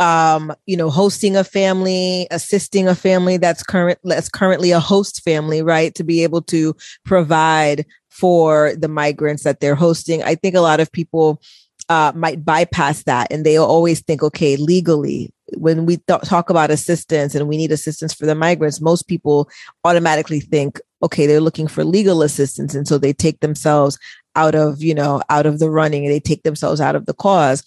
[0.00, 5.22] um you know hosting a family assisting a family that's current that's currently a host
[5.24, 10.54] family right to be able to provide for the migrants that they're hosting i think
[10.54, 11.42] a lot of people
[11.88, 16.70] uh, might bypass that and they'll always think okay legally when we th- talk about
[16.70, 19.48] assistance and we need assistance for the migrants most people
[19.84, 22.74] automatically think okay they're looking for legal assistance.
[22.74, 23.98] And so they take themselves
[24.36, 27.14] out of you know out of the running and they take themselves out of the
[27.14, 27.62] cause.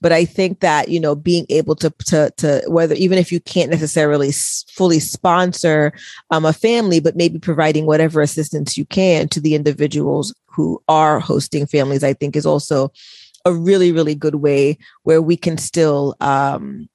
[0.00, 3.40] But I think that you know being able to to to whether even if you
[3.40, 5.92] can't necessarily fully sponsor
[6.30, 11.20] um, a family, but maybe providing whatever assistance you can to the individuals who are
[11.20, 12.92] hosting families, I think is also
[13.44, 16.88] a really really good way where we can still um,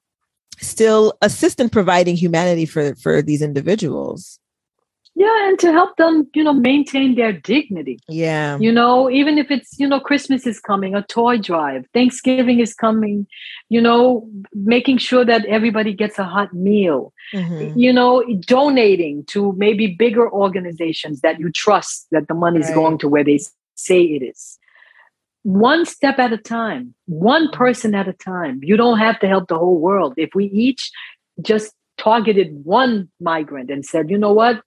[0.59, 4.39] still assist in providing humanity for for these individuals.
[5.19, 7.97] Yeah, and to help them, you know, maintain their dignity.
[8.07, 8.59] Yeah.
[8.59, 12.75] You know, even if it's, you know, Christmas is coming, a toy drive, Thanksgiving is
[12.75, 13.25] coming,
[13.67, 17.73] you know, making sure that everybody gets a hot meal, Mhm.
[17.75, 22.75] you know, donating to maybe bigger organizations that you trust that the money is Right.
[22.75, 23.39] going to where they
[23.73, 24.59] say it is.
[25.47, 28.59] One step at a time, one person at a time.
[28.63, 30.13] You don't have to help the whole world.
[30.17, 30.91] If we each
[31.41, 34.61] just targeted one migrant and said, you know what,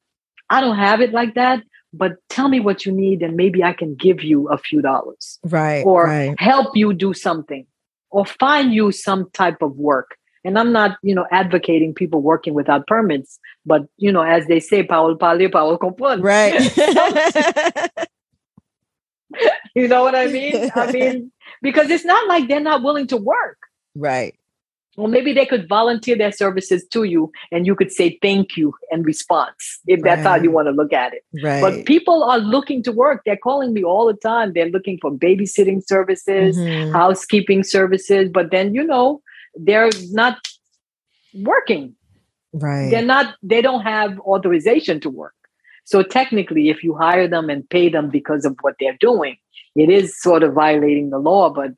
[0.49, 1.63] I don't have it like that,
[1.93, 5.39] but tell me what you need and maybe I can give you a few dollars
[5.45, 5.85] Right.
[5.85, 6.35] or right.
[6.41, 7.67] help you do something
[8.11, 10.17] or find you some type of work.
[10.45, 14.61] And I'm not, you know, advocating people working without permits, but you know, as they
[14.61, 16.23] say, Paul parler, Paul comprendre.
[16.25, 16.57] Right.
[19.77, 20.71] You know what I mean?
[20.75, 21.31] I mean,
[21.63, 23.59] because it's not like they're not willing to work.
[23.95, 24.35] right.
[24.97, 28.75] Well, maybe they could volunteer their services to you and you could say thank you
[28.91, 31.23] in response, if that's how you want to look at it.
[31.43, 31.61] Right.
[31.63, 33.23] But people are looking to work.
[33.25, 34.53] They're calling me all the time.
[34.53, 36.93] They're looking for babysitting services, Mhm.
[36.93, 39.23] housekeeping services, but then, you know,
[39.55, 40.37] they're not
[41.35, 41.95] working.
[42.53, 42.91] Right.
[42.91, 45.35] They're not, they don't have authorization to work.
[45.91, 49.37] So technically, if you hire them and pay them because of what they're doing,
[49.75, 51.51] it is sort of violating the law.
[51.51, 51.73] But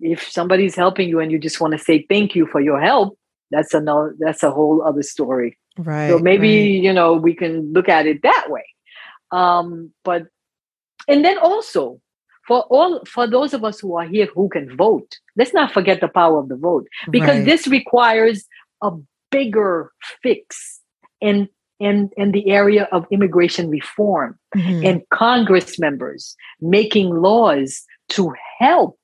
[0.00, 3.16] if somebody's helping you and you just want to say thank you for your help,
[3.52, 5.56] that's another that's a whole other story.
[5.78, 6.08] Right.
[6.08, 6.82] So maybe, right.
[6.82, 8.66] you know, we can look at it that way.
[9.30, 10.24] Um, but
[11.06, 12.00] and then also
[12.48, 16.00] for all for those of us who are here who can vote, let's not forget
[16.00, 17.44] the power of the vote because Right.
[17.44, 18.44] this requires
[18.82, 18.90] a
[19.30, 20.80] bigger fix
[21.20, 24.86] in in in the area of immigration reform Mhm.
[24.88, 28.98] and Congress members making laws to help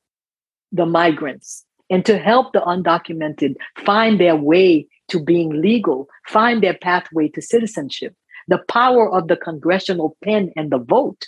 [0.72, 6.74] the migrants and to help the undocumented find their way to being legal, find their
[6.74, 8.14] pathway to citizenship.
[8.46, 11.26] The power of the congressional pen and the vote.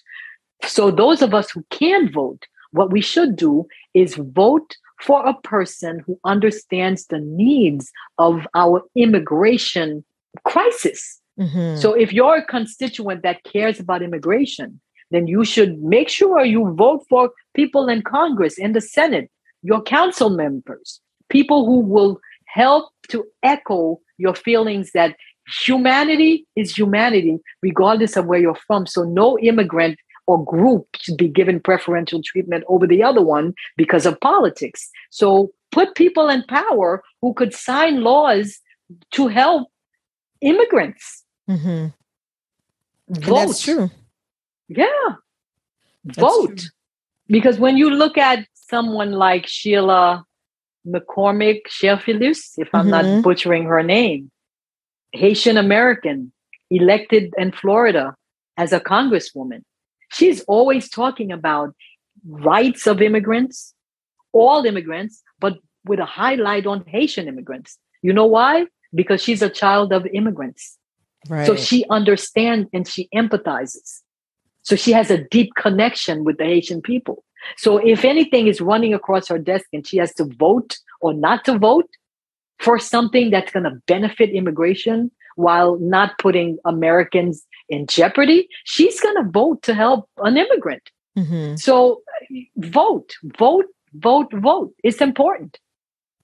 [0.64, 5.35] So, those of us who can vote, what we should do is vote for a
[5.35, 10.05] person who understands the needs of our immigration
[10.44, 11.20] crisis.
[11.38, 11.79] Mhm.
[11.79, 16.75] So if you're a constituent that cares about immigration, then you should make sure you
[16.75, 19.31] vote for people in Congress, in the Senate,
[19.62, 25.16] your council members, people who will help to echo your feelings that
[25.64, 28.87] humanity is humanity, regardless of where you're from.
[28.87, 34.07] So no immigrant or group should be given preferential treatment over the other one because
[34.07, 34.88] of politics.
[35.11, 38.61] So put people in power who could sign laws
[39.12, 39.68] to help
[40.40, 41.21] immigrants.
[41.48, 41.87] Mm-hmm.
[43.09, 43.35] Vote.
[43.46, 43.90] That's true.
[44.68, 44.87] Yeah.
[46.05, 46.57] That's Vote.
[46.59, 46.68] true.
[47.28, 50.24] Because when you look at someone like Sheila
[50.87, 52.90] McCormick Cherfilus, if I'm Mhm.
[52.90, 54.31] not butchering her name,
[55.12, 56.33] Haitian American,
[56.70, 58.16] elected in Florida
[58.57, 59.62] as a congresswoman.
[60.11, 61.74] She's always talking about
[62.26, 63.74] rights of immigrants,
[64.33, 67.78] all immigrants, but with a highlight on Haitian immigrants.
[68.02, 68.66] You know why?
[68.94, 70.78] Because she's a child of immigrants.
[71.28, 71.46] Right.
[71.46, 74.00] So she understands and she empathizes.
[74.62, 77.24] So she has a deep connection with the Haitian people.
[77.56, 81.44] So if anything is running across her desk and she has to vote or not
[81.46, 81.90] to vote
[82.58, 89.16] for something that's going to benefit immigration while not putting Americans in jeopardy, she's going
[89.16, 90.90] to vote to help an immigrant.
[91.18, 91.58] Mhm.
[91.58, 92.02] So
[92.56, 94.72] vote, vote, vote, vote.
[94.85, 95.58] It's important.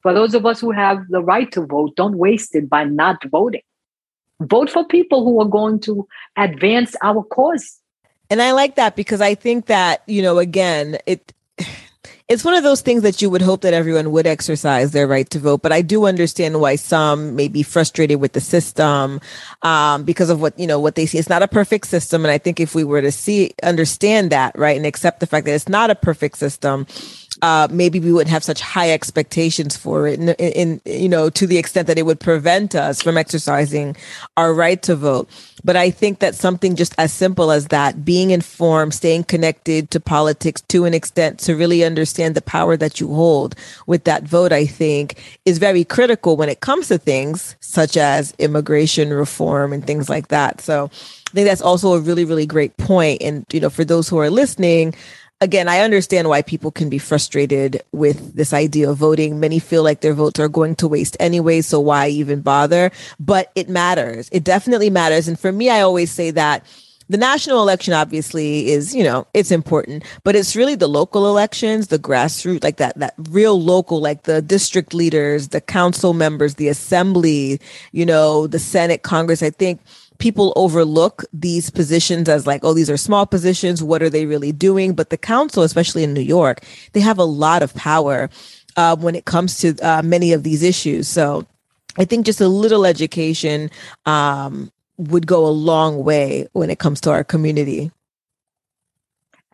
[0.03, 3.23] For those of us who have the right to vote, don't waste it by not
[3.25, 3.63] voting.
[4.41, 7.81] Vote for people who are going to advance our cause.
[8.31, 11.33] And I like that because I think that, you know, again, it
[12.29, 15.29] it's one of those things that you would hope that everyone would exercise their right
[15.31, 15.63] to vote.
[15.63, 19.21] But I do understand why some may be frustrated with the system
[19.63, 21.19] um, because of what, you know, what they see.
[21.19, 22.25] It's not a perfect system.
[22.25, 25.47] And I think if we were to see, understand that, right, and accept the fact
[25.47, 26.87] that it's not a perfect system,
[27.43, 31.47] uh, maybe we wouldn't have such high expectations for it in, in, you know, to
[31.47, 33.97] the extent that it would prevent us from exercising
[34.37, 35.29] our right to vote.
[35.65, 40.01] But I think that something just as simple as that, being informed, staying connected to
[40.01, 43.55] politics to an extent to really understand the power that you hold
[43.87, 48.35] with that vote, I think is very critical when it comes to things such as
[48.39, 50.61] immigration reform and things like that.
[50.61, 53.23] So I think that's also a really, really great point.
[53.23, 54.95] And, you know, for those who are listening,
[55.41, 59.41] again, I understand why people can be frustrated with this idea of voting.
[59.41, 62.91] Many feel like their votes are going to waste anyway, so why even bother?
[63.21, 64.29] But it matters.
[64.33, 65.29] It definitely matters.
[65.29, 66.65] And for me, I always say that
[67.11, 71.87] the national election obviously is, you know, it's important, but it's really the local elections,
[71.87, 76.69] the grassroots, like that, that real local, like the district leaders, the council members, the
[76.69, 77.61] assembly,
[77.93, 79.43] you know, the Senate, Congress.
[79.43, 79.81] I think
[80.19, 83.83] people overlook these positions as like, oh, these are small positions.
[83.83, 84.95] What are they really doing?
[84.95, 88.29] But the council, especially in New York, they have a lot of power
[88.77, 91.09] uh, when it comes to uh, many of these issues.
[91.09, 91.47] So
[91.97, 93.71] I think just a little education
[94.07, 97.91] um, would go a long way when it comes to our community.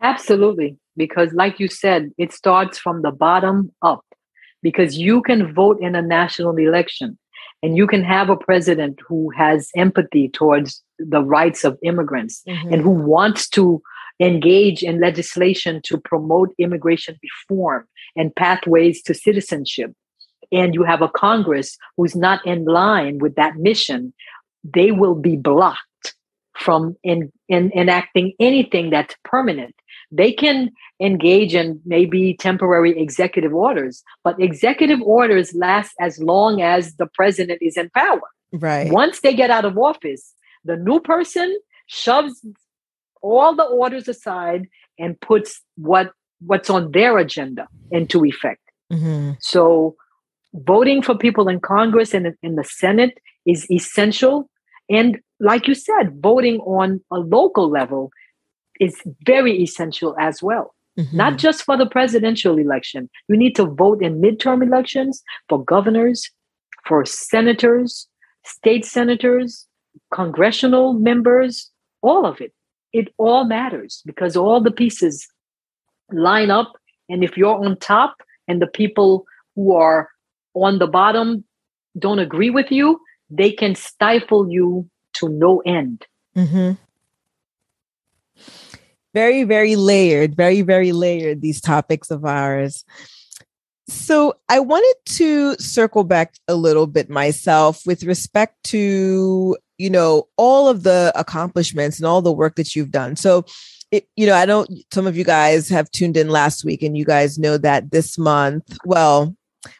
[0.01, 0.77] Absolutely.
[0.97, 4.05] Because, like you said, it starts from the bottom up.
[4.61, 7.17] Because you can vote in a national election
[7.65, 12.71] and you can have a president who has empathy towards the rights of immigrants mm-hmm.
[12.71, 13.81] and who wants to
[14.19, 19.91] engage in legislation to promote immigration reform and pathways to citizenship.
[20.51, 24.13] And you have a Congress who's not in line with that mission,
[24.63, 26.13] they will be blocked
[26.53, 29.73] from in, in, enacting anything that's permanent.
[30.15, 36.95] They can engage in maybe temporary executive orders, but executive orders last as long as
[36.95, 38.21] the president is in power.
[38.53, 38.91] Right.
[38.91, 42.45] Once they get out of office, the new person shoves
[43.21, 48.61] all the orders aside and puts what what's on their agenda into effect.
[48.91, 49.95] hmm So
[50.53, 54.49] voting for people in Congress and in the Senate is essential.
[54.89, 58.11] And like you said, voting on a local level
[58.79, 60.73] is very essential as well.
[60.97, 61.17] Mm-hmm.
[61.17, 63.09] Not just for the presidential election.
[63.27, 66.31] You need to vote in midterm elections for governors,
[66.87, 68.07] for senators,
[68.45, 69.67] state senators,
[70.13, 71.69] congressional members,
[72.01, 72.53] all of it.
[72.93, 75.27] It all matters because all the pieces
[76.11, 76.73] line up.
[77.09, 78.15] And if you're on top
[78.47, 80.09] and the people who are
[80.53, 81.43] on the bottom
[81.99, 86.05] don't agree with you, they can stifle you to no end.
[86.35, 86.71] hmm
[89.15, 92.83] Very, very layered, very, very layered, these topics of ours.
[93.87, 100.27] So I wanted to circle back a little bit myself with respect to, you know,
[100.37, 103.15] all of the accomplishments and all the work that you've done.
[103.15, 103.45] So
[103.91, 106.97] it, you know, I don't, some of you guys have tuned in last week and
[106.97, 109.35] you guys know that this month, well,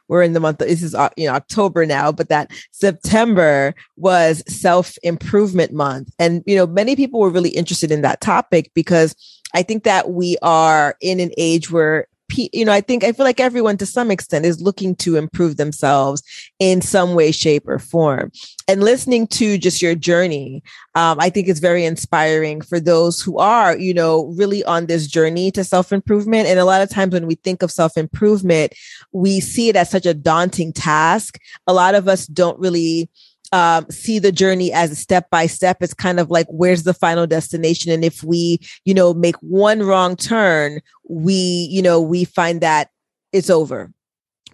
[0.07, 4.43] we're in the month this is uh, you know october now but that september was
[4.47, 6.13] self improvement month.
[6.19, 9.15] And you know many people were really interested in that topic because
[9.53, 13.25] i think that we are in an age where you know, I think I feel
[13.25, 16.23] like everyone to some extent is looking to improve themselves
[16.59, 18.31] in some way, shape, or form.
[18.67, 20.63] And listening to just your journey,
[20.95, 25.07] um, I think is very inspiring for those who are, you know, really on this
[25.07, 26.47] journey to self improvement.
[26.47, 28.73] And a lot of times when we think of self improvement,
[29.11, 31.39] we see it as such a daunting task.
[31.67, 33.09] A lot of us don't really
[33.51, 35.77] um, see the journey as a step by step.
[35.81, 37.91] It's kind of like, where's the final destination?
[37.91, 42.89] And if we, you know, make one wrong turn, we, you know, we find that
[43.31, 43.91] it's over.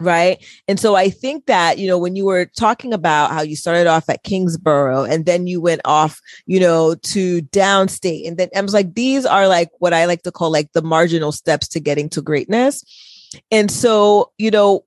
[0.00, 0.44] Right.
[0.66, 3.86] And so I think that, you know, when you were talking about how you started
[3.86, 8.62] off at Kingsborough and then you went off, you know, to downstate, and then I
[8.62, 11.80] was like, these are like what I like to call like the marginal steps to
[11.80, 12.82] getting to greatness.
[13.52, 14.84] And so, you know,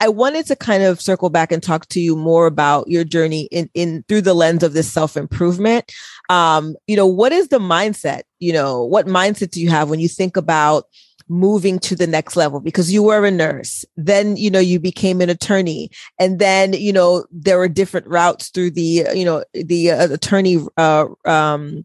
[0.00, 3.42] I wanted to kind of circle back and talk to you more about your journey
[3.52, 5.92] in, in through the lens of this self improvement.
[6.30, 8.22] Um, you know, what is the mindset?
[8.38, 10.84] You know, what mindset do you have when you think about
[11.28, 12.60] moving to the next level?
[12.60, 16.92] Because you were a nurse, then you know you became an attorney, and then you
[16.92, 21.84] know there were different routes through the you know the uh, attorney uh, um,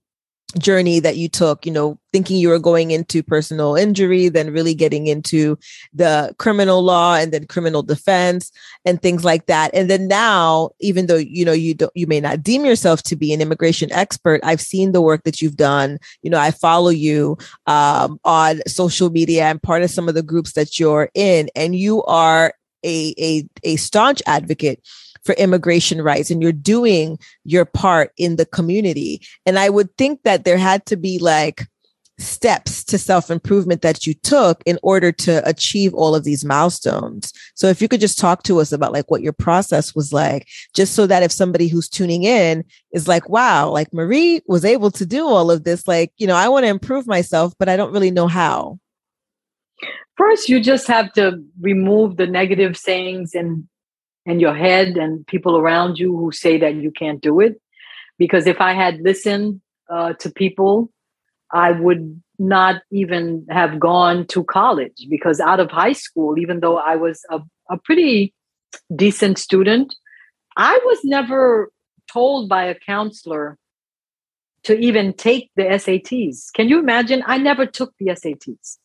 [0.58, 4.74] journey that you took, you know, thinking you were going into personal injury, then really
[4.74, 5.58] getting into
[5.93, 8.52] the criminal law and then criminal defense
[8.86, 9.72] and things like that.
[9.74, 13.16] And then now, even though, you know, you don't, you may not deem yourself to
[13.16, 16.00] be an immigration expert, I've seen the work that you've done.
[16.22, 17.38] You know, I follow you
[17.68, 21.76] um, on social media and part of some of the groups that you're in, and
[21.76, 24.80] you are a, a, a staunch advocate
[25.26, 29.21] for immigration rights and you're doing your part in the community.
[29.45, 31.67] And I would think that there had to be like
[32.17, 37.34] steps to self improvement that you took in order to achieve all of these milestones.
[37.55, 40.47] So if you could just talk to us about like what your process was like,
[40.73, 42.63] just so that if somebody who's tuning in
[42.93, 46.36] is like, wow, like Marie was able to do all of this, like, you know,
[46.36, 48.80] I want to improve myself, but I don't really know how.
[50.15, 53.67] First, you just have to remove the negative sayings and
[54.26, 57.61] and your head and people around you who say that you can't do it.
[58.17, 60.89] Because if I had listened uh, to people,
[61.51, 66.78] I would not even have gone to college because out of high school, even though
[66.78, 68.34] I was a, a pretty
[68.95, 69.95] decent student,
[70.57, 71.71] I was never
[72.11, 73.57] told by a counselor
[74.63, 76.51] to even take the SATs.
[76.53, 77.23] Can you imagine?
[77.26, 78.78] I never took the SATs.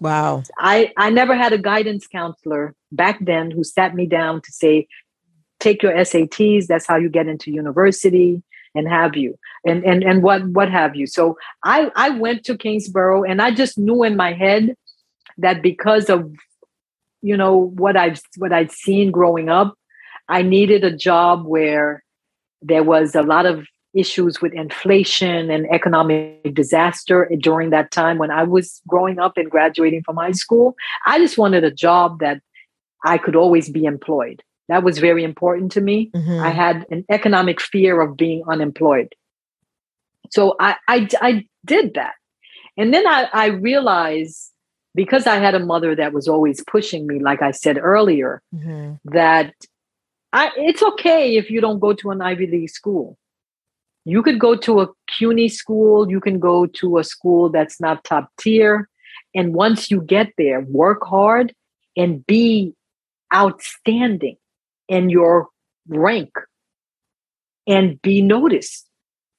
[0.00, 0.42] Wow.
[0.58, 4.86] I, I never had a guidance counselor back then who sat me down to say,
[5.60, 8.42] take your SATs, that's how you get into university
[8.74, 11.06] and have you and and and what what have you.
[11.06, 14.74] So I I went to Kingsborough and I just knew in my head
[15.38, 16.30] that because of
[17.22, 19.74] you know what I've what I'd seen growing up,
[20.28, 22.04] I needed a job where
[22.62, 28.30] there was a lot of issues with inflation and economic disaster during that time when
[28.30, 30.76] I was growing up and graduating from high school.
[31.06, 32.42] I just wanted a job that
[33.04, 34.42] I could always be employed.
[34.68, 36.10] That was very important to me.
[36.14, 36.40] Mm-hmm.
[36.44, 39.14] I had an economic fear of being unemployed.
[40.30, 42.14] So I, I, I did that.
[42.76, 44.52] And then I, I realized
[44.94, 48.94] because I had a mother that was always pushing me, like I said earlier, mm-hmm.
[49.12, 49.54] that
[50.32, 53.16] I, it's okay if you don't go to an Ivy League school.
[54.04, 58.04] You could go to a CUNY school, you can go to a school that's not
[58.04, 58.88] top tier.
[59.34, 61.54] And once you get there, work hard
[61.96, 62.74] and be
[63.34, 64.36] outstanding
[64.88, 65.48] in your
[65.88, 66.30] rank
[67.66, 68.88] and be noticed,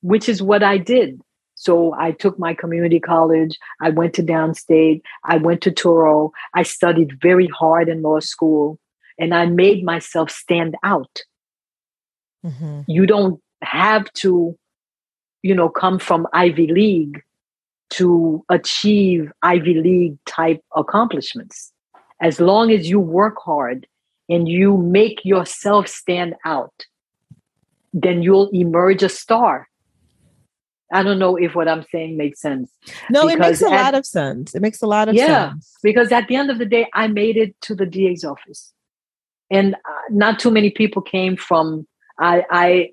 [0.01, 1.19] which is what I did.
[1.55, 3.57] So I took my community college.
[3.81, 5.01] I went to downstate.
[5.25, 6.31] I went to Touro.
[6.53, 8.79] I studied very hard in law school
[9.19, 11.21] and I made myself stand out.
[12.45, 12.81] Mm-hmm.
[12.87, 14.57] You don't have to,
[15.41, 17.21] you know, come from Ivy League
[17.91, 21.73] to achieve Ivy League type accomplishments.
[22.21, 23.87] As long as you work hard
[24.27, 26.85] and you make yourself stand out,
[27.93, 29.67] then you'll emerge a star.
[30.91, 32.71] I don't know if what I'm saying makes sense.
[33.09, 34.55] No, it makes a at, lot of sense.
[34.55, 35.77] It makes a lot of yeah, sense.
[35.83, 38.73] Because at the end of the day, I made it to the DA's office.
[39.51, 41.87] And uh, not too many people came from
[42.19, 42.89] I, I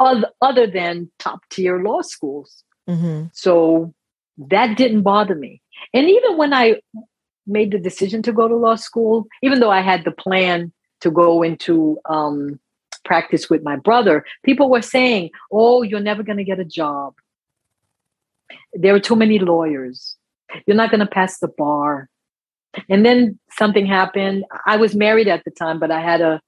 [0.00, 2.64] other, other than top tier law schools.
[2.88, 3.26] Mm-hmm.
[3.32, 3.94] So
[4.38, 5.62] that didn't bother me.
[5.92, 6.80] And even when I
[7.46, 11.10] made the decision to go to law school, even though I had the plan to
[11.10, 12.58] go into um,
[13.04, 17.14] practice with my brother, people were saying, Oh, you're never going to get a job.
[18.72, 20.16] There are too many lawyers.
[20.66, 22.08] You're not going to pass the bar.
[22.88, 24.44] And then something happened.
[24.66, 26.40] I was married at the time, but I had a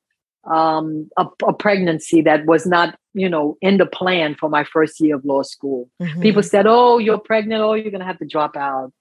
[0.44, 4.99] um, a, a, pregnancy that was not, you know, in the plan for my first
[4.99, 5.90] year of law school.
[6.01, 6.22] Mm-hmm.
[6.22, 7.61] People said, "Oh, you're pregnant.
[7.61, 8.92] Oh, you're going to have to drop out."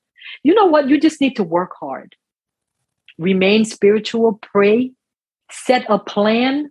[0.44, 0.90] You know what?
[0.90, 2.16] You just need to work hard.
[3.18, 4.92] Remain spiritual, pray,
[5.52, 6.70] set a plan,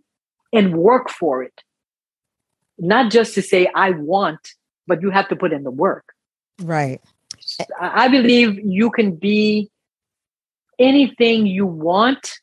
[0.52, 1.62] and work for it.
[2.78, 4.54] Not just to say, I want,
[4.86, 6.12] but you have to put in the work.
[6.62, 7.00] Right.
[7.80, 9.70] I believe you can be
[10.78, 12.38] anything you want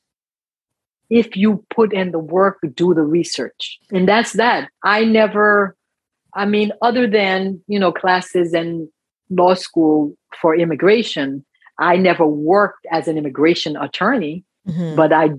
[1.09, 3.79] if you put in the work, do the research.
[3.91, 4.69] And that's that.
[4.83, 5.75] I never,
[6.33, 8.89] I mean, other than, you know, classes and
[9.35, 11.45] law school for immigration,
[11.79, 14.95] I never worked as an immigration attorney, Mhm.
[14.95, 15.31] but I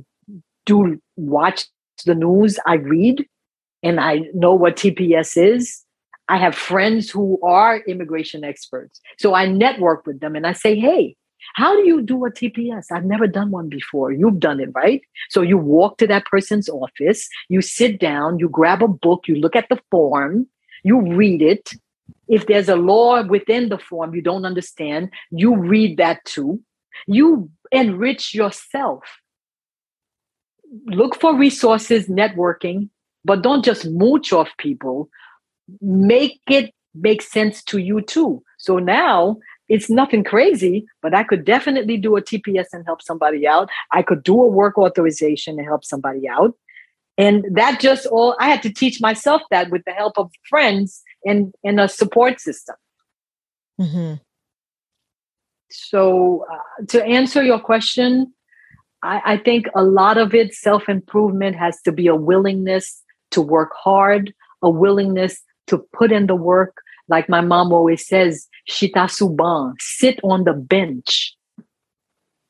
[0.66, 1.66] do watch
[2.06, 3.26] the news, I read,
[3.82, 5.84] and I know what TPS is.
[6.28, 9.00] I have friends who are immigration experts.
[9.18, 11.16] So I network with them and I say, hey,
[11.54, 12.90] how do you do a TPS?
[12.90, 14.10] I've never done one before.
[14.10, 15.02] You've done it, right?
[15.28, 19.36] So you walk to that person's office, you sit down, you grab a book, you
[19.36, 20.46] look at the form,
[20.82, 21.72] you read it.
[22.28, 26.60] If there's a law within the form you don't understand, you read that too.
[27.06, 29.02] You enrich yourself.
[30.86, 32.88] Look for resources, networking,
[33.24, 35.08] but don't just mooch off people.
[35.80, 38.42] Make it make sense to you too.
[38.58, 43.46] So now it's nothing crazy, but I could definitely do a TPS and help somebody
[43.46, 43.68] out.
[43.92, 46.54] I could do a work authorization and help somebody out.
[47.16, 51.02] And that just all I had to teach myself that with the help of friends
[51.24, 52.76] and, and a support system.
[53.80, 54.20] Mhm.
[55.70, 58.32] So, uh, to answer your question,
[59.02, 63.02] I, I think a lot of it, self improvement, has to be a willingness
[63.32, 66.76] to work hard, a willingness to put in the work.
[67.08, 71.34] Like my mom always says, shita suban, sit on the bench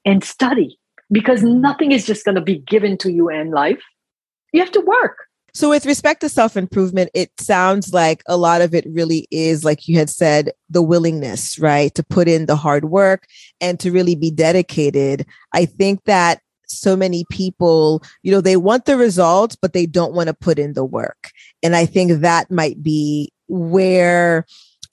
[0.04, 0.78] and study
[1.10, 3.82] because nothing is just going to be given to you in life.
[4.52, 5.16] You have to work.
[5.54, 9.64] So, with respect to self improvement, it sounds like a lot of it really is,
[9.64, 11.94] like you had said, the willingness, right?
[11.94, 13.26] To put in the hard work
[13.60, 15.26] and to really be dedicated.
[15.52, 20.12] I think that so many people, you know, they want the results, but they don't
[20.12, 21.30] want to put in the work.
[21.62, 24.46] And I think that might be where.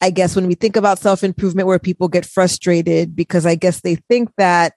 [0.04, 3.82] I guess when we think about self improvement, where people get frustrated because I guess
[3.82, 4.74] they think that,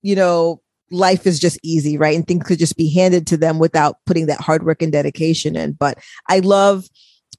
[0.00, 0.62] you know,
[0.92, 2.16] life is just easy, right?
[2.16, 5.56] And things could just be handed to them without putting that hard work and dedication
[5.56, 5.72] in.
[5.72, 6.88] But I love,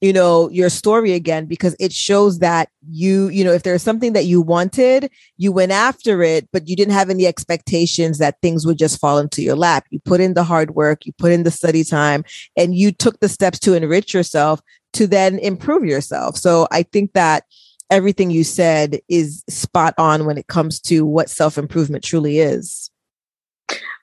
[0.00, 4.12] you know, your story again because it shows that you, you know, if there's something
[4.12, 8.66] that you wanted, you went after it, but you didn't have any expectations that things
[8.66, 9.86] would just fall into your lap.
[9.90, 12.24] You put in the hard work, you put in the study time,
[12.56, 14.60] and you took the steps to enrich yourself
[14.94, 16.36] to then improve yourself.
[16.36, 17.44] So I think that
[17.90, 22.90] everything you said is spot on when it comes to what self improvement truly is.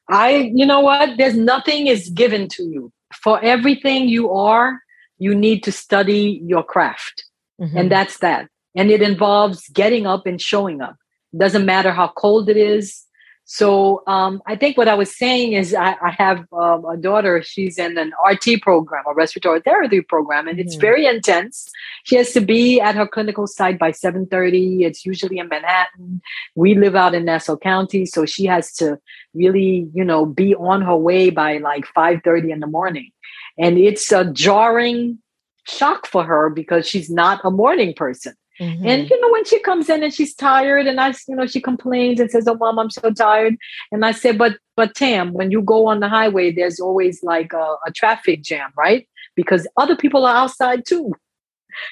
[0.09, 1.17] I, you know what?
[1.17, 2.91] There's nothing is given to you.
[3.23, 4.79] For everything you are,
[5.19, 7.25] you need to study your craft.
[7.61, 7.75] Mhm.
[7.79, 8.47] And that's that.
[8.75, 10.95] And it involves getting up and showing up.
[11.37, 13.05] Doesn't matter how cold it is.
[13.45, 17.41] So um, I think what I was saying is I, I have um, a daughter.
[17.43, 20.81] She's in an RT program, a respiratory therapy program, and it's Mhm.
[20.81, 21.67] very intense.
[22.05, 24.85] She has to be at her clinical site by 7:30.
[24.85, 26.21] It's usually in Manhattan.
[26.55, 28.97] We live out in Nassau County, so she has to
[29.33, 33.11] really, you know, be on her way by like 5:30 in the morning.
[33.57, 35.19] And it's a jarring
[35.67, 38.33] shock for her because she's not a morning person.
[38.59, 38.85] Mhm.
[38.85, 41.61] And you know, when she comes in and she's tired, and I, you know, she
[41.61, 43.55] complains and says, "Oh, mom, I'm so tired."
[43.91, 47.53] And I say, "But, but Tam, when you go on the highway, there's always like
[47.53, 49.07] a, a traffic jam, right?
[49.35, 51.13] Because other people are outside too.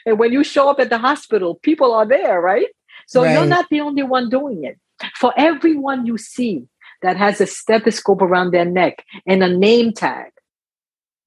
[0.05, 2.67] And when you show up at the hospital, people are there, right?
[3.07, 4.77] So you're not the only one doing it.
[5.15, 6.67] For everyone you see
[7.01, 10.31] that has a stethoscope around their neck and a name tag,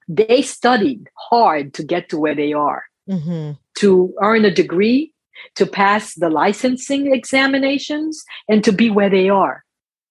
[0.09, 3.59] they studied hard to get to where they are Mhm.
[3.77, 5.12] to earn a degree,
[5.55, 9.64] to pass the licensing examinations, and to be where they are.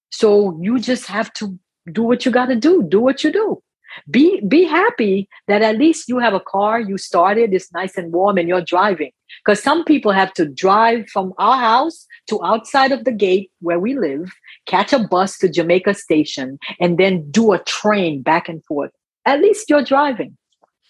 [0.09, 1.57] So you just have to
[1.91, 2.83] do what you got to do.
[2.83, 3.63] Do what you do.
[4.09, 6.79] Be be happy that at least you have a car.
[6.79, 7.53] You started.
[7.53, 9.11] It's nice and warm, and you're driving.
[9.43, 13.79] Because some people have to drive from our house to outside of the gate where
[13.79, 14.31] we live,
[14.65, 18.91] catch a bus to Jamaica Station, and then do a train back and forth.
[19.25, 20.37] At least you're driving.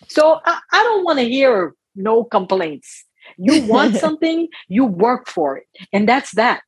[0.07, 3.05] So I, I don't want to hear no complaints.
[3.37, 5.67] You want something, you work for it.
[5.93, 6.61] And that's that.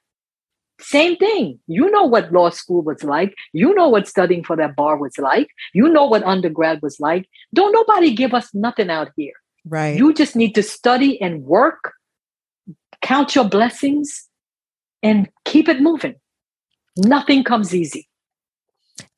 [0.80, 1.59] Same thing.
[1.67, 3.36] You know what law school was like.
[3.53, 5.47] You know what studying for that bar was like.
[5.74, 7.30] You know what undergrad was like.
[7.53, 9.34] Don't nobody give us nothing out here.
[9.65, 9.97] Right.
[9.97, 11.93] You just need to study and work,
[13.01, 14.28] count your blessings,
[15.01, 16.15] and keep it moving.
[16.97, 18.09] Nothing comes easy.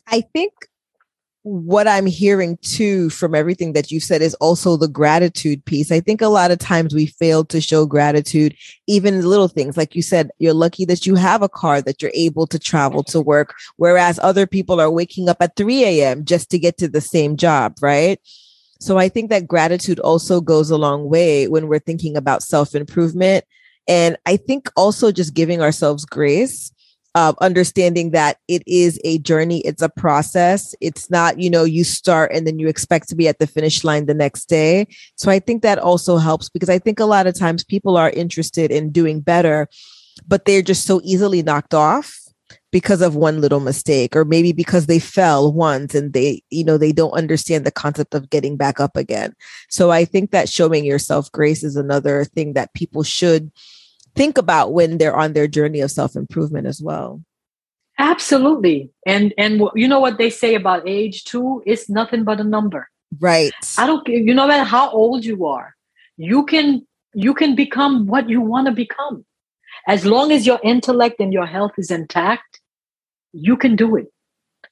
[0.07, 0.53] I think
[1.45, 5.91] what I'm hearing too from everything that you've said is also the gratitude piece.
[5.91, 8.55] I think a lot of times we fail to show gratitude,
[8.87, 9.77] even little things.
[9.77, 13.03] Like you said, you're lucky that you have a car that you're able to travel
[13.03, 16.25] to work, whereas other people are waking up at 3 a.m.
[16.25, 18.19] just to get to the same job, right?
[18.79, 22.73] So I think that gratitude also goes a long way when we're thinking about self
[22.73, 23.45] improvement.
[23.87, 26.71] And I think also just giving ourselves grace
[27.15, 30.75] uh, understanding that it is a journey, it's a process.
[30.81, 33.85] It's not, you know, you start and then you expect to be at the finish
[33.85, 34.87] line the next day.
[35.15, 38.09] So I think that also helps because I think a lot of times people are
[38.09, 39.69] interested in doing better,
[40.27, 42.19] but they're just so easily knocked off
[42.71, 46.77] because of one little mistake or maybe because they fell once and they you know
[46.77, 49.33] they don't understand the concept of getting back up again
[49.69, 53.49] so i think that showing yourself grace is another thing that people should
[54.15, 57.21] think about when they're on their journey of self-improvement as well
[57.97, 58.89] Absolutely.
[59.05, 61.63] And and you know what they say about age too?
[61.65, 62.89] It's nothing but a number.
[63.19, 64.15] right I don't care.
[64.15, 65.75] You know matter how old you are,
[66.17, 69.25] you can you can become what you want to become.
[69.87, 72.59] As long as your intellect and your health is intact,
[73.31, 74.07] you can do it.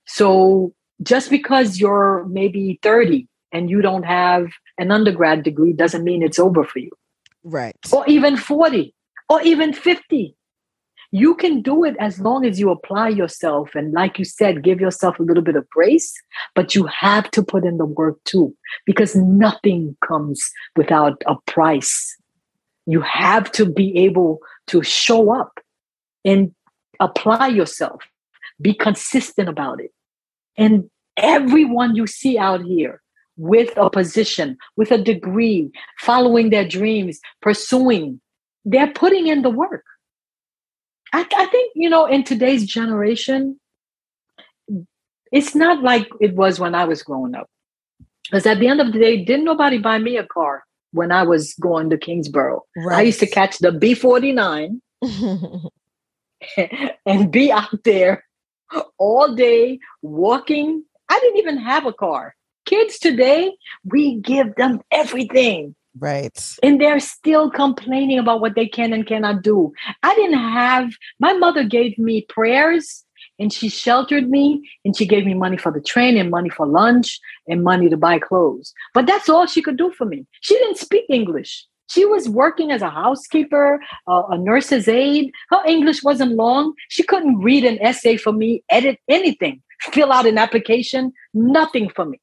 [0.05, 6.23] So just because you're maybe 30 and you don't have an undergrad degree doesn't mean
[6.23, 6.91] it's over for you.
[7.43, 8.92] right Or even 40
[9.29, 10.35] or even 50.
[11.11, 13.75] You can do it as long as you apply yourself.
[13.75, 16.11] And like you said, give yourself a little bit of grace,
[16.55, 18.55] but you have to put in the work too,
[18.85, 22.17] because nothing comes without a price.
[22.87, 25.59] You have to be able to show up
[26.25, 26.51] and
[26.99, 28.01] apply yourself,
[28.59, 29.91] be consistent about it.
[30.57, 33.01] And everyone you see out here
[33.37, 35.69] with a position, with a degree,
[35.99, 38.19] following their dreams, pursuing,
[38.65, 39.83] they're putting in the work.
[41.13, 43.59] I, I think, you know, in today's generation,
[45.31, 47.49] it's not like it was when I was growing up.
[48.25, 51.23] Because at the end of the day, didn't nobody buy me a car when I
[51.23, 52.63] was going to Kingsborough.
[52.89, 54.79] I used to catch the B49
[57.05, 58.23] and be out there
[58.97, 60.83] all day walking.
[61.09, 62.35] I didn't even have a car.
[62.65, 68.93] Kids today, we give them everything right and they're still complaining about what they can
[68.93, 69.71] and cannot do.
[70.01, 73.03] I didn't have, my mother gave me prayers
[73.39, 76.67] and she sheltered me and she gave me money for the train and money for
[76.67, 78.73] lunch and money to buy clothes.
[78.93, 80.25] But that's all she could do for me.
[80.41, 81.65] She didn't speak English.
[81.89, 85.31] She was working as a housekeeper, uh, a nurse's aide.
[85.49, 86.73] Her English wasn't long.
[86.89, 92.05] She couldn't read an essay for me, edit anything, fill out an application, nothing for
[92.05, 92.19] me.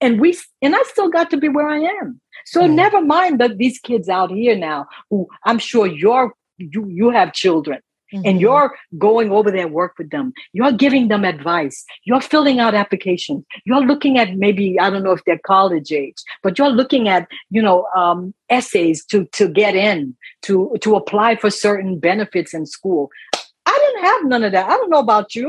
[0.00, 2.20] And we and I still got to be where I am.
[2.52, 2.70] So Right.
[2.82, 7.32] never mind that these kids out here now, who I'm sure you're you you have
[7.32, 7.80] children
[8.12, 8.26] Mm-hmm.
[8.28, 10.32] and you're going over there work with them.
[10.52, 11.84] You're giving them advice.
[12.02, 13.44] You're filling out applications.
[13.64, 17.28] You're looking at maybe i don't know if they're college age but you're looking at
[17.56, 22.66] you know um, essays to to get in to to apply for certain benefits in
[22.66, 23.02] school.
[23.72, 24.66] I didn't have none of that.
[24.72, 25.48] I don't know about you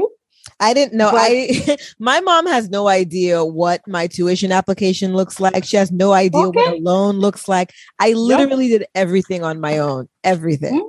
[0.60, 1.12] I didn't know.
[1.12, 5.64] But- I my mom has no idea what my tuition application looks like.
[5.66, 7.72] She has no idea what a loan looks like.
[8.00, 10.08] I literally did everything on my own.
[10.24, 10.80] Everything.
[10.80, 10.88] Mhm.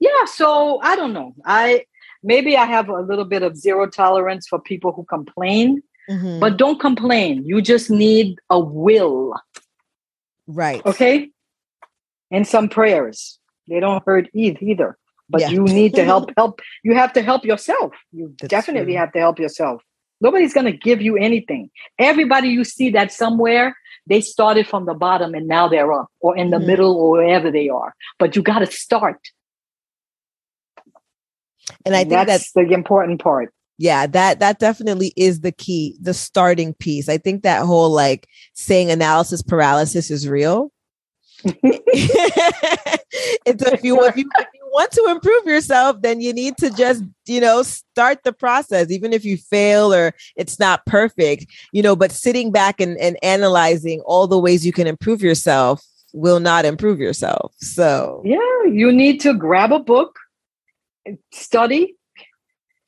[0.00, 1.84] yeah so i don't know i
[2.24, 5.80] maybe i have a little bit of zero tolerance for people who complain
[6.10, 6.40] Mhm.
[6.40, 9.34] but don't complain you just need a will
[10.48, 10.84] right.
[10.84, 11.30] okay
[12.32, 13.38] and some prayers
[13.68, 14.98] they don't hurt either.
[15.28, 15.50] But Yeah.
[15.50, 19.00] you need to help help you have to help yourself you That's definitely true.
[19.00, 19.82] have to help yourself
[20.20, 24.94] nobody's going to give you anything everybody you see that somewhere they started from the
[24.94, 26.66] bottom and now they're up or in the Mhm.
[26.66, 29.20] middle or wherever they are but you got to start
[31.84, 35.96] And I think that's that's the important part yeah, that that definitely is the key,
[36.00, 37.08] the starting piece.
[37.08, 40.70] I think that whole like saying analysis paralysis is real.
[43.44, 46.70] it's if you if you if you want to improve yourself, then you need to
[46.70, 51.82] just you know start the process, even if you fail or it's not perfect, you
[51.82, 51.94] know.
[51.94, 55.82] But sitting back and, and analyzing all the ways you can improve yourself
[56.14, 57.52] will not improve yourself.
[57.58, 58.38] So Yeah,
[58.70, 60.18] you need to grab a book,
[61.32, 61.96] study,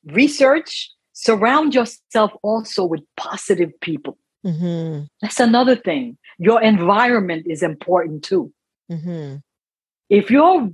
[0.05, 4.17] research, surround yourself also with positive people.
[4.45, 6.17] mhm, That's another thing.
[6.37, 8.53] Your environment is important too.
[8.91, 9.41] mhm.
[10.09, 10.69] If you're,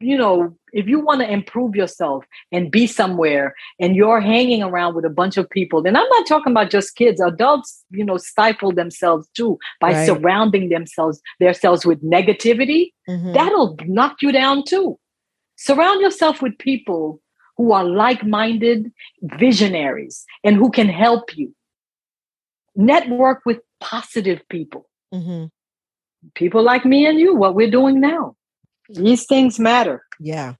[0.00, 4.94] you know, if you want to improve yourself and be somewhere and you're hanging around
[4.94, 7.20] with a bunch of people, then I'm not talking about just kids.
[7.20, 10.06] Adults, you know, stifle themselves too by Right.
[10.06, 13.32] surrounding themselves themselves with negativity mhm.
[13.32, 14.98] that'll knock you down too.
[15.56, 17.20] Surround yourself with people
[17.56, 18.92] who are like minded
[19.22, 21.54] visionaries and who can help you.
[22.78, 24.86] network with positive people.
[25.14, 25.50] Mhm.
[26.34, 28.35] People like me and you, what we're doing now.
[28.88, 30.02] These things matter.
[30.20, 30.54] Yeah.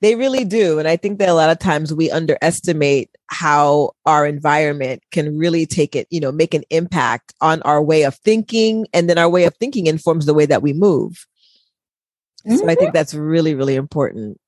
[0.00, 0.78] They really do.
[0.78, 5.66] And I think that a lot of times we underestimate how our environment can really
[5.66, 8.86] take it, you know, make an impact on our way of thinking.
[8.94, 11.26] And then our way of thinking informs the way that we move.
[12.46, 12.90] So I think mm-hmm.
[12.94, 14.40] that's really, really important.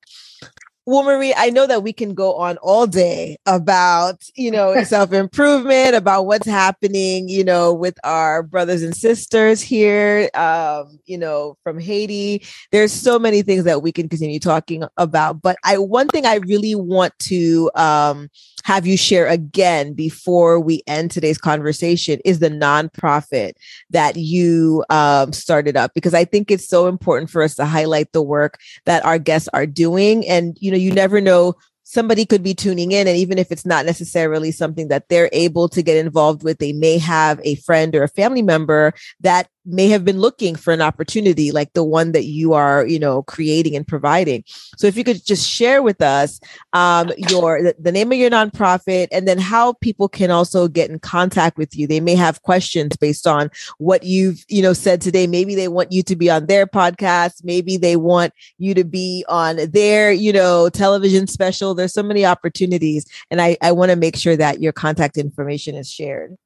[0.85, 5.13] Well, Marie, I know that we can go on all day about, you know, self
[5.13, 11.57] improvement, about what's happening, you know, with our brothers and sisters here, um, you know,
[11.63, 12.45] from Haiti.
[12.73, 15.41] There's so many things that we can continue talking about.
[15.41, 18.29] But I, one thing I really want to um,
[18.65, 23.53] have you share again before we end today's conversation is the nonprofit
[23.91, 28.13] that you um, started up, because I think it's so important for us to highlight
[28.13, 30.27] the work that our guests are doing.
[30.27, 31.55] And, you know, you never know
[31.85, 35.69] somebody could be tuning in and even if it's not necessarily something that they're able
[35.69, 39.89] to get involved with they may have a friend or a family member that may
[39.89, 43.77] have been looking for an opportunity like the one that you are you know creating
[43.77, 44.45] and providing.
[44.77, 46.41] So if you could just share with us
[46.73, 50.99] um, your the, name of your nonprofit and then how people can also get in
[50.99, 51.87] contact with you.
[51.87, 55.27] They may have questions based on what you've you know said today.
[55.27, 57.45] Maybe they want you to be on their podcast.
[57.45, 61.75] Maybe they want you to be on their you know television special.
[61.75, 65.75] There's so many opportunities and i i want to make sure that your contact information
[65.75, 66.37] is shared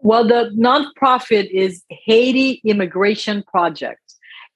[0.00, 4.00] Well, the nonprofit is Haiti Immigration Project.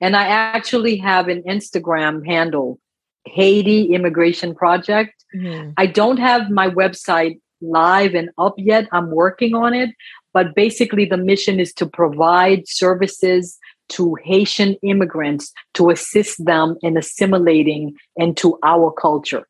[0.01, 2.78] And I actually have an Instagram handle,
[3.24, 5.14] Haiti Immigration Project.
[5.34, 5.74] Mhm.
[5.76, 8.88] I don't have my website live and up yet.
[8.93, 9.90] I'm working on it.
[10.34, 13.59] But basically, the mission is to provide services
[13.90, 19.47] to Haitian immigrants to assist them in assimilating into our culture,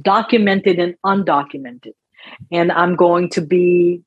[0.00, 1.92] documented and undocumented.
[2.50, 4.02] And I'm going to be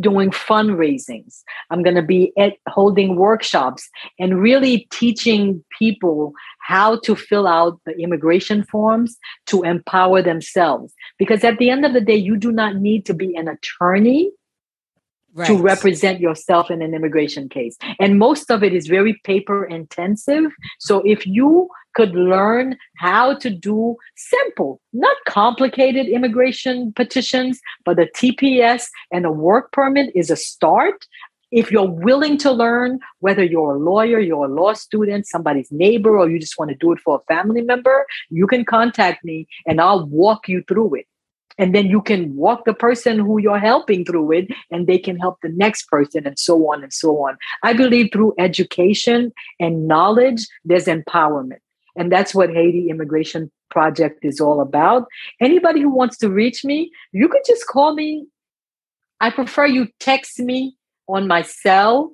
[0.00, 1.42] doing fundraisings.
[1.70, 3.88] I'm going to be at holding workshops
[4.18, 10.92] and really teaching people how to fill out the immigration forms to empower themselves.
[11.18, 14.30] Because at the end of the day, you do not need to be an attorney
[15.46, 17.76] to represent yourself in an immigration case.
[17.98, 20.52] And most of it is very paper intensive.
[20.78, 28.06] So if you could learn how to do simple, not complicated immigration petitions, but a
[28.06, 31.06] TPS and a work permit is a start.
[31.50, 36.18] If you're willing to learn, whether you're a lawyer, you're a law student, somebody's neighbor,
[36.18, 39.46] or you just want to do it for a family member, you can contact me
[39.66, 41.06] and I'll walk you through it.
[41.56, 45.16] And then you can walk the person who you're helping through it and they can
[45.16, 47.36] help the next person and so on and so on.
[47.62, 51.60] I believe through education and knowledge there's empowerment
[51.96, 55.06] and that's what haiti immigration project is all about.
[55.40, 58.26] Anybody who wants to reach me you can just call me.
[59.20, 60.76] I prefer you text me
[61.08, 62.12] on my cell.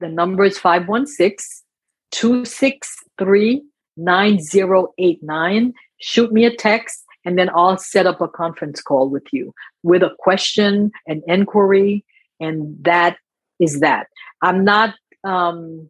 [0.00, 1.62] The number is 516
[2.10, 3.62] 263
[3.96, 9.54] 9089 shoot me a text and then I'll set up a conference call with you
[9.82, 12.04] with a question, an inquiry,
[12.38, 13.16] and that
[13.58, 14.08] is that.
[14.42, 14.94] I'm not
[15.24, 15.88] um,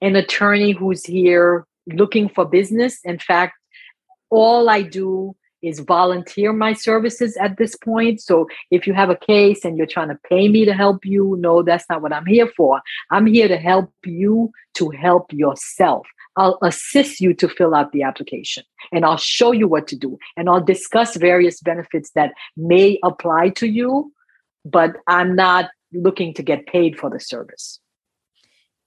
[0.00, 3.00] an attorney who's here looking for business.
[3.04, 3.54] In fact,
[4.30, 8.20] all I do is volunteer my services at this point.
[8.20, 11.36] So if you have a case and you're trying to pay me to help you,
[11.40, 12.80] no, that's not what I'm here for.
[13.10, 16.06] I'm here to help you to help yourself.
[16.36, 18.62] I'll assist you to fill out the application
[18.92, 23.48] and I'll show you what to do and I'll discuss various benefits that may apply
[23.50, 24.12] to you,
[24.64, 27.80] but I'm not looking to get paid for the service.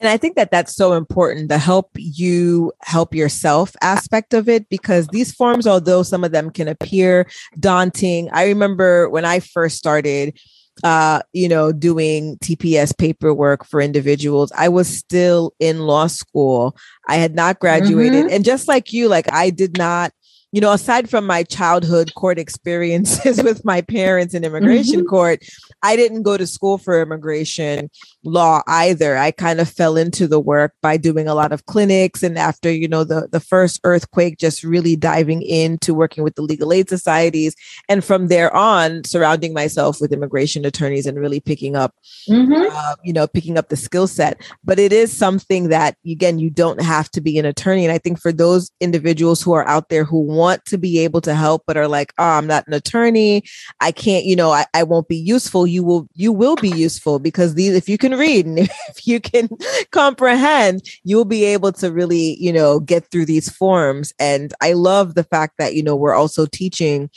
[0.01, 4.67] And I think that that's so important the help you help yourself aspect of it
[4.67, 7.29] because these forms, although some of them can appear
[7.59, 10.39] daunting, I remember when I first started,
[10.83, 16.75] uh, you know, doing TPS paperwork for individuals, I was still in law school.
[17.07, 18.25] I had not graduated.
[18.31, 20.11] And just like you, like I did not
[20.51, 25.43] you know, aside from my childhood court experiences with my parents in immigration court,
[25.83, 27.89] I didn't go to school for immigration
[28.23, 29.17] law either.
[29.17, 32.71] I kind of fell into the work by doing a lot of clinics and after,
[32.71, 36.89] you know, the the first earthquake just really diving into working with the legal aid
[36.89, 37.55] societies
[37.89, 41.95] and from there on surrounding myself with immigration attorneys and really picking up
[42.29, 44.41] uh, you know, picking up the skill set.
[44.63, 47.85] But it is something that, again, you don't have to be an attorney.
[47.85, 51.21] And I think for those individuals who are out there who want to be able
[51.21, 53.43] to help, but are like, oh, I'm not an attorney.
[53.79, 55.67] I can't, you know, I, I won't be useful.
[55.71, 58.59] You will, you will be useful because these, if you can read and
[58.89, 59.49] if you can
[59.91, 64.13] comprehend, you'll be able to really, you know, get through these forms.
[64.19, 67.09] And I love the fact that, you know, we're also teaching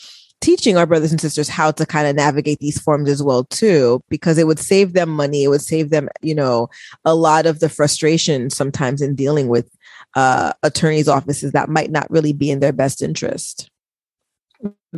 [0.45, 4.03] teaching our brothers and sisters how to kind of navigate these forms as well too
[4.11, 6.69] because it would save them money it would save them you know
[7.07, 9.75] a lot of the frustration sometimes in dealing with
[10.17, 13.71] uh, attorneys offices that might not really be in their best interest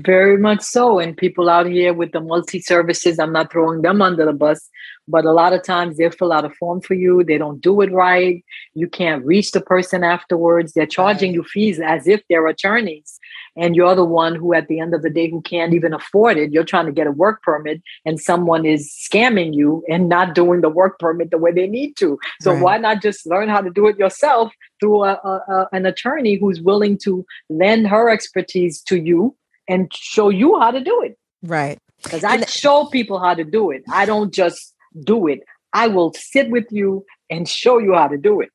[0.00, 0.98] Very much so.
[0.98, 4.68] And people out here with the multi services, I'm not throwing them under the bus,
[5.08, 7.24] but a lot of times they fill out a form for you.
[7.24, 8.44] They don't do it right.
[8.74, 10.74] You can't reach the person afterwards.
[10.74, 13.18] They're charging you fees as if they're attorneys.
[13.56, 16.36] And you're the one who, at the end of the day, who can't even afford
[16.36, 16.52] it.
[16.52, 20.60] You're trying to get a work permit and someone is scamming you and not doing
[20.60, 22.18] the work permit the way they need to.
[22.42, 22.60] So Right.
[22.62, 26.34] why not just learn how to do it yourself through a, a, a- an attorney
[26.34, 29.34] who's willing to lend her expertise to you
[29.68, 31.18] and show you how to do it?
[31.42, 33.82] right Because I show people how to do it.
[33.90, 35.40] I don't just do it.
[35.72, 38.52] I will sit with you and show you how to do it.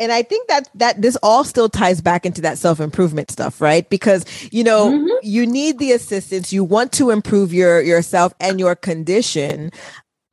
[0.00, 3.88] and i think that that this all still ties back into that self-improvement stuff right
[3.90, 5.16] because you know Mhm.
[5.22, 9.70] you need the assistance you want to improve your yourself and your condition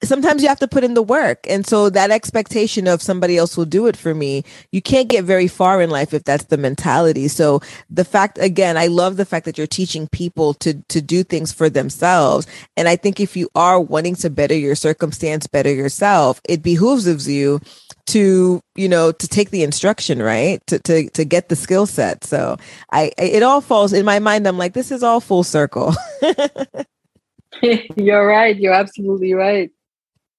[0.04, 1.45] sometimes you have to put in the work.
[1.50, 5.24] And so that expectation of somebody else will do it for me you can't get
[5.24, 7.28] very far in life if that's the mentality.
[7.28, 11.24] So the fact again i love the fact that you're teaching people to to do
[11.24, 12.47] things for themselves.
[12.78, 17.08] And i think if you are wanting to better your circumstance better yourself it behooves
[17.08, 17.60] of you
[18.08, 20.66] to you know to take the instruction right?
[20.68, 22.24] To to, to get the skill set.
[22.24, 22.58] So
[22.91, 25.93] I, it all falls in my mind i'm like this is all full circle.
[27.97, 28.56] You're right.
[28.56, 29.72] You're absolutely right.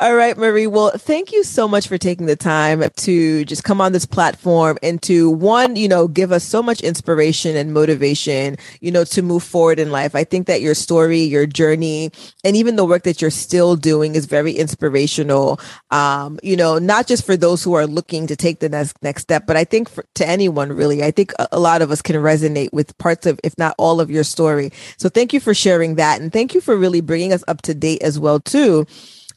[0.00, 0.68] All right, Marie.
[0.68, 4.78] Well, thank you so much for taking the time to just come on this platform
[4.80, 9.22] and to one, you know, give us so much inspiration and motivation, you know, to
[9.22, 10.14] move forward in life.
[10.14, 12.12] I think that your story, your journey,
[12.44, 15.58] and even the work that you're still doing is very inspirational.
[15.90, 19.22] Um, you know, not just for those who are looking to take the next next
[19.22, 21.02] step, but I think for, to anyone really.
[21.02, 24.00] I think a, a lot of us can resonate with parts of, if not all
[24.00, 24.70] of your story.
[24.98, 27.74] So thank you for sharing that, and thank you for really bringing us up to
[27.74, 28.86] date as well too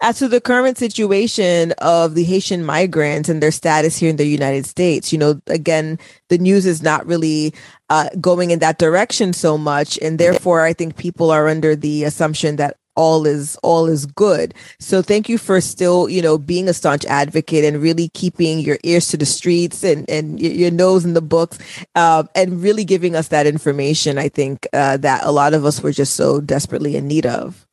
[0.01, 4.25] as to the current situation of the Haitian migrants and their status here in the
[4.25, 5.99] United States, you know, again,
[6.29, 7.53] the news is not really
[7.89, 12.03] uh, going in that direction so much, and therefore, I think people are under the
[12.03, 14.53] assumption that all is all is good.
[14.79, 18.79] So, thank you for still, you know, being a staunch advocate and really keeping your
[18.83, 21.59] ears to the streets and and your nose in the books,
[21.93, 24.17] um, and really giving us that information.
[24.17, 27.67] I think uh, that a lot of us were just so desperately in need of.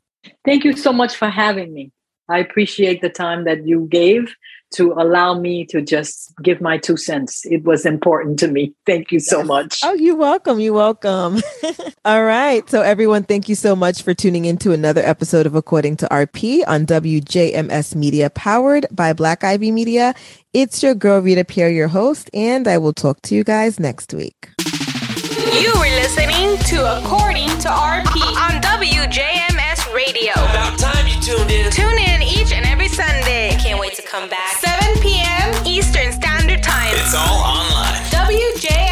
[0.44, 1.90] Thank you so much for having me.
[2.28, 4.34] I appreciate the time that you gave
[4.70, 7.46] to allow me to just give my two cents.
[7.46, 8.74] It was important to me.
[8.84, 9.80] Thank you so much.
[9.82, 10.60] Oh, you're welcome.
[10.60, 11.40] You're welcome.
[12.04, 12.68] All right.
[12.68, 16.06] So, everyone, thank you so much for tuning in to another episode of According to
[16.08, 20.14] RP on WJMS Media, powered by Black Ivy Media.
[20.52, 24.12] It's your girl, Rita Pierre, your host, and I will talk to you guys next
[24.12, 24.50] week.
[24.58, 29.57] You were listening to According to RP on WJMS
[29.94, 30.32] Radio.
[30.32, 31.70] About time you tuned in.
[31.70, 33.56] Tune in each and every Sunday.
[33.60, 34.56] Can't wait to come back.
[34.56, 35.54] 7 p.m.
[35.66, 36.92] Eastern Standard Time.
[36.92, 38.02] It's all online.
[38.10, 38.87] WJMS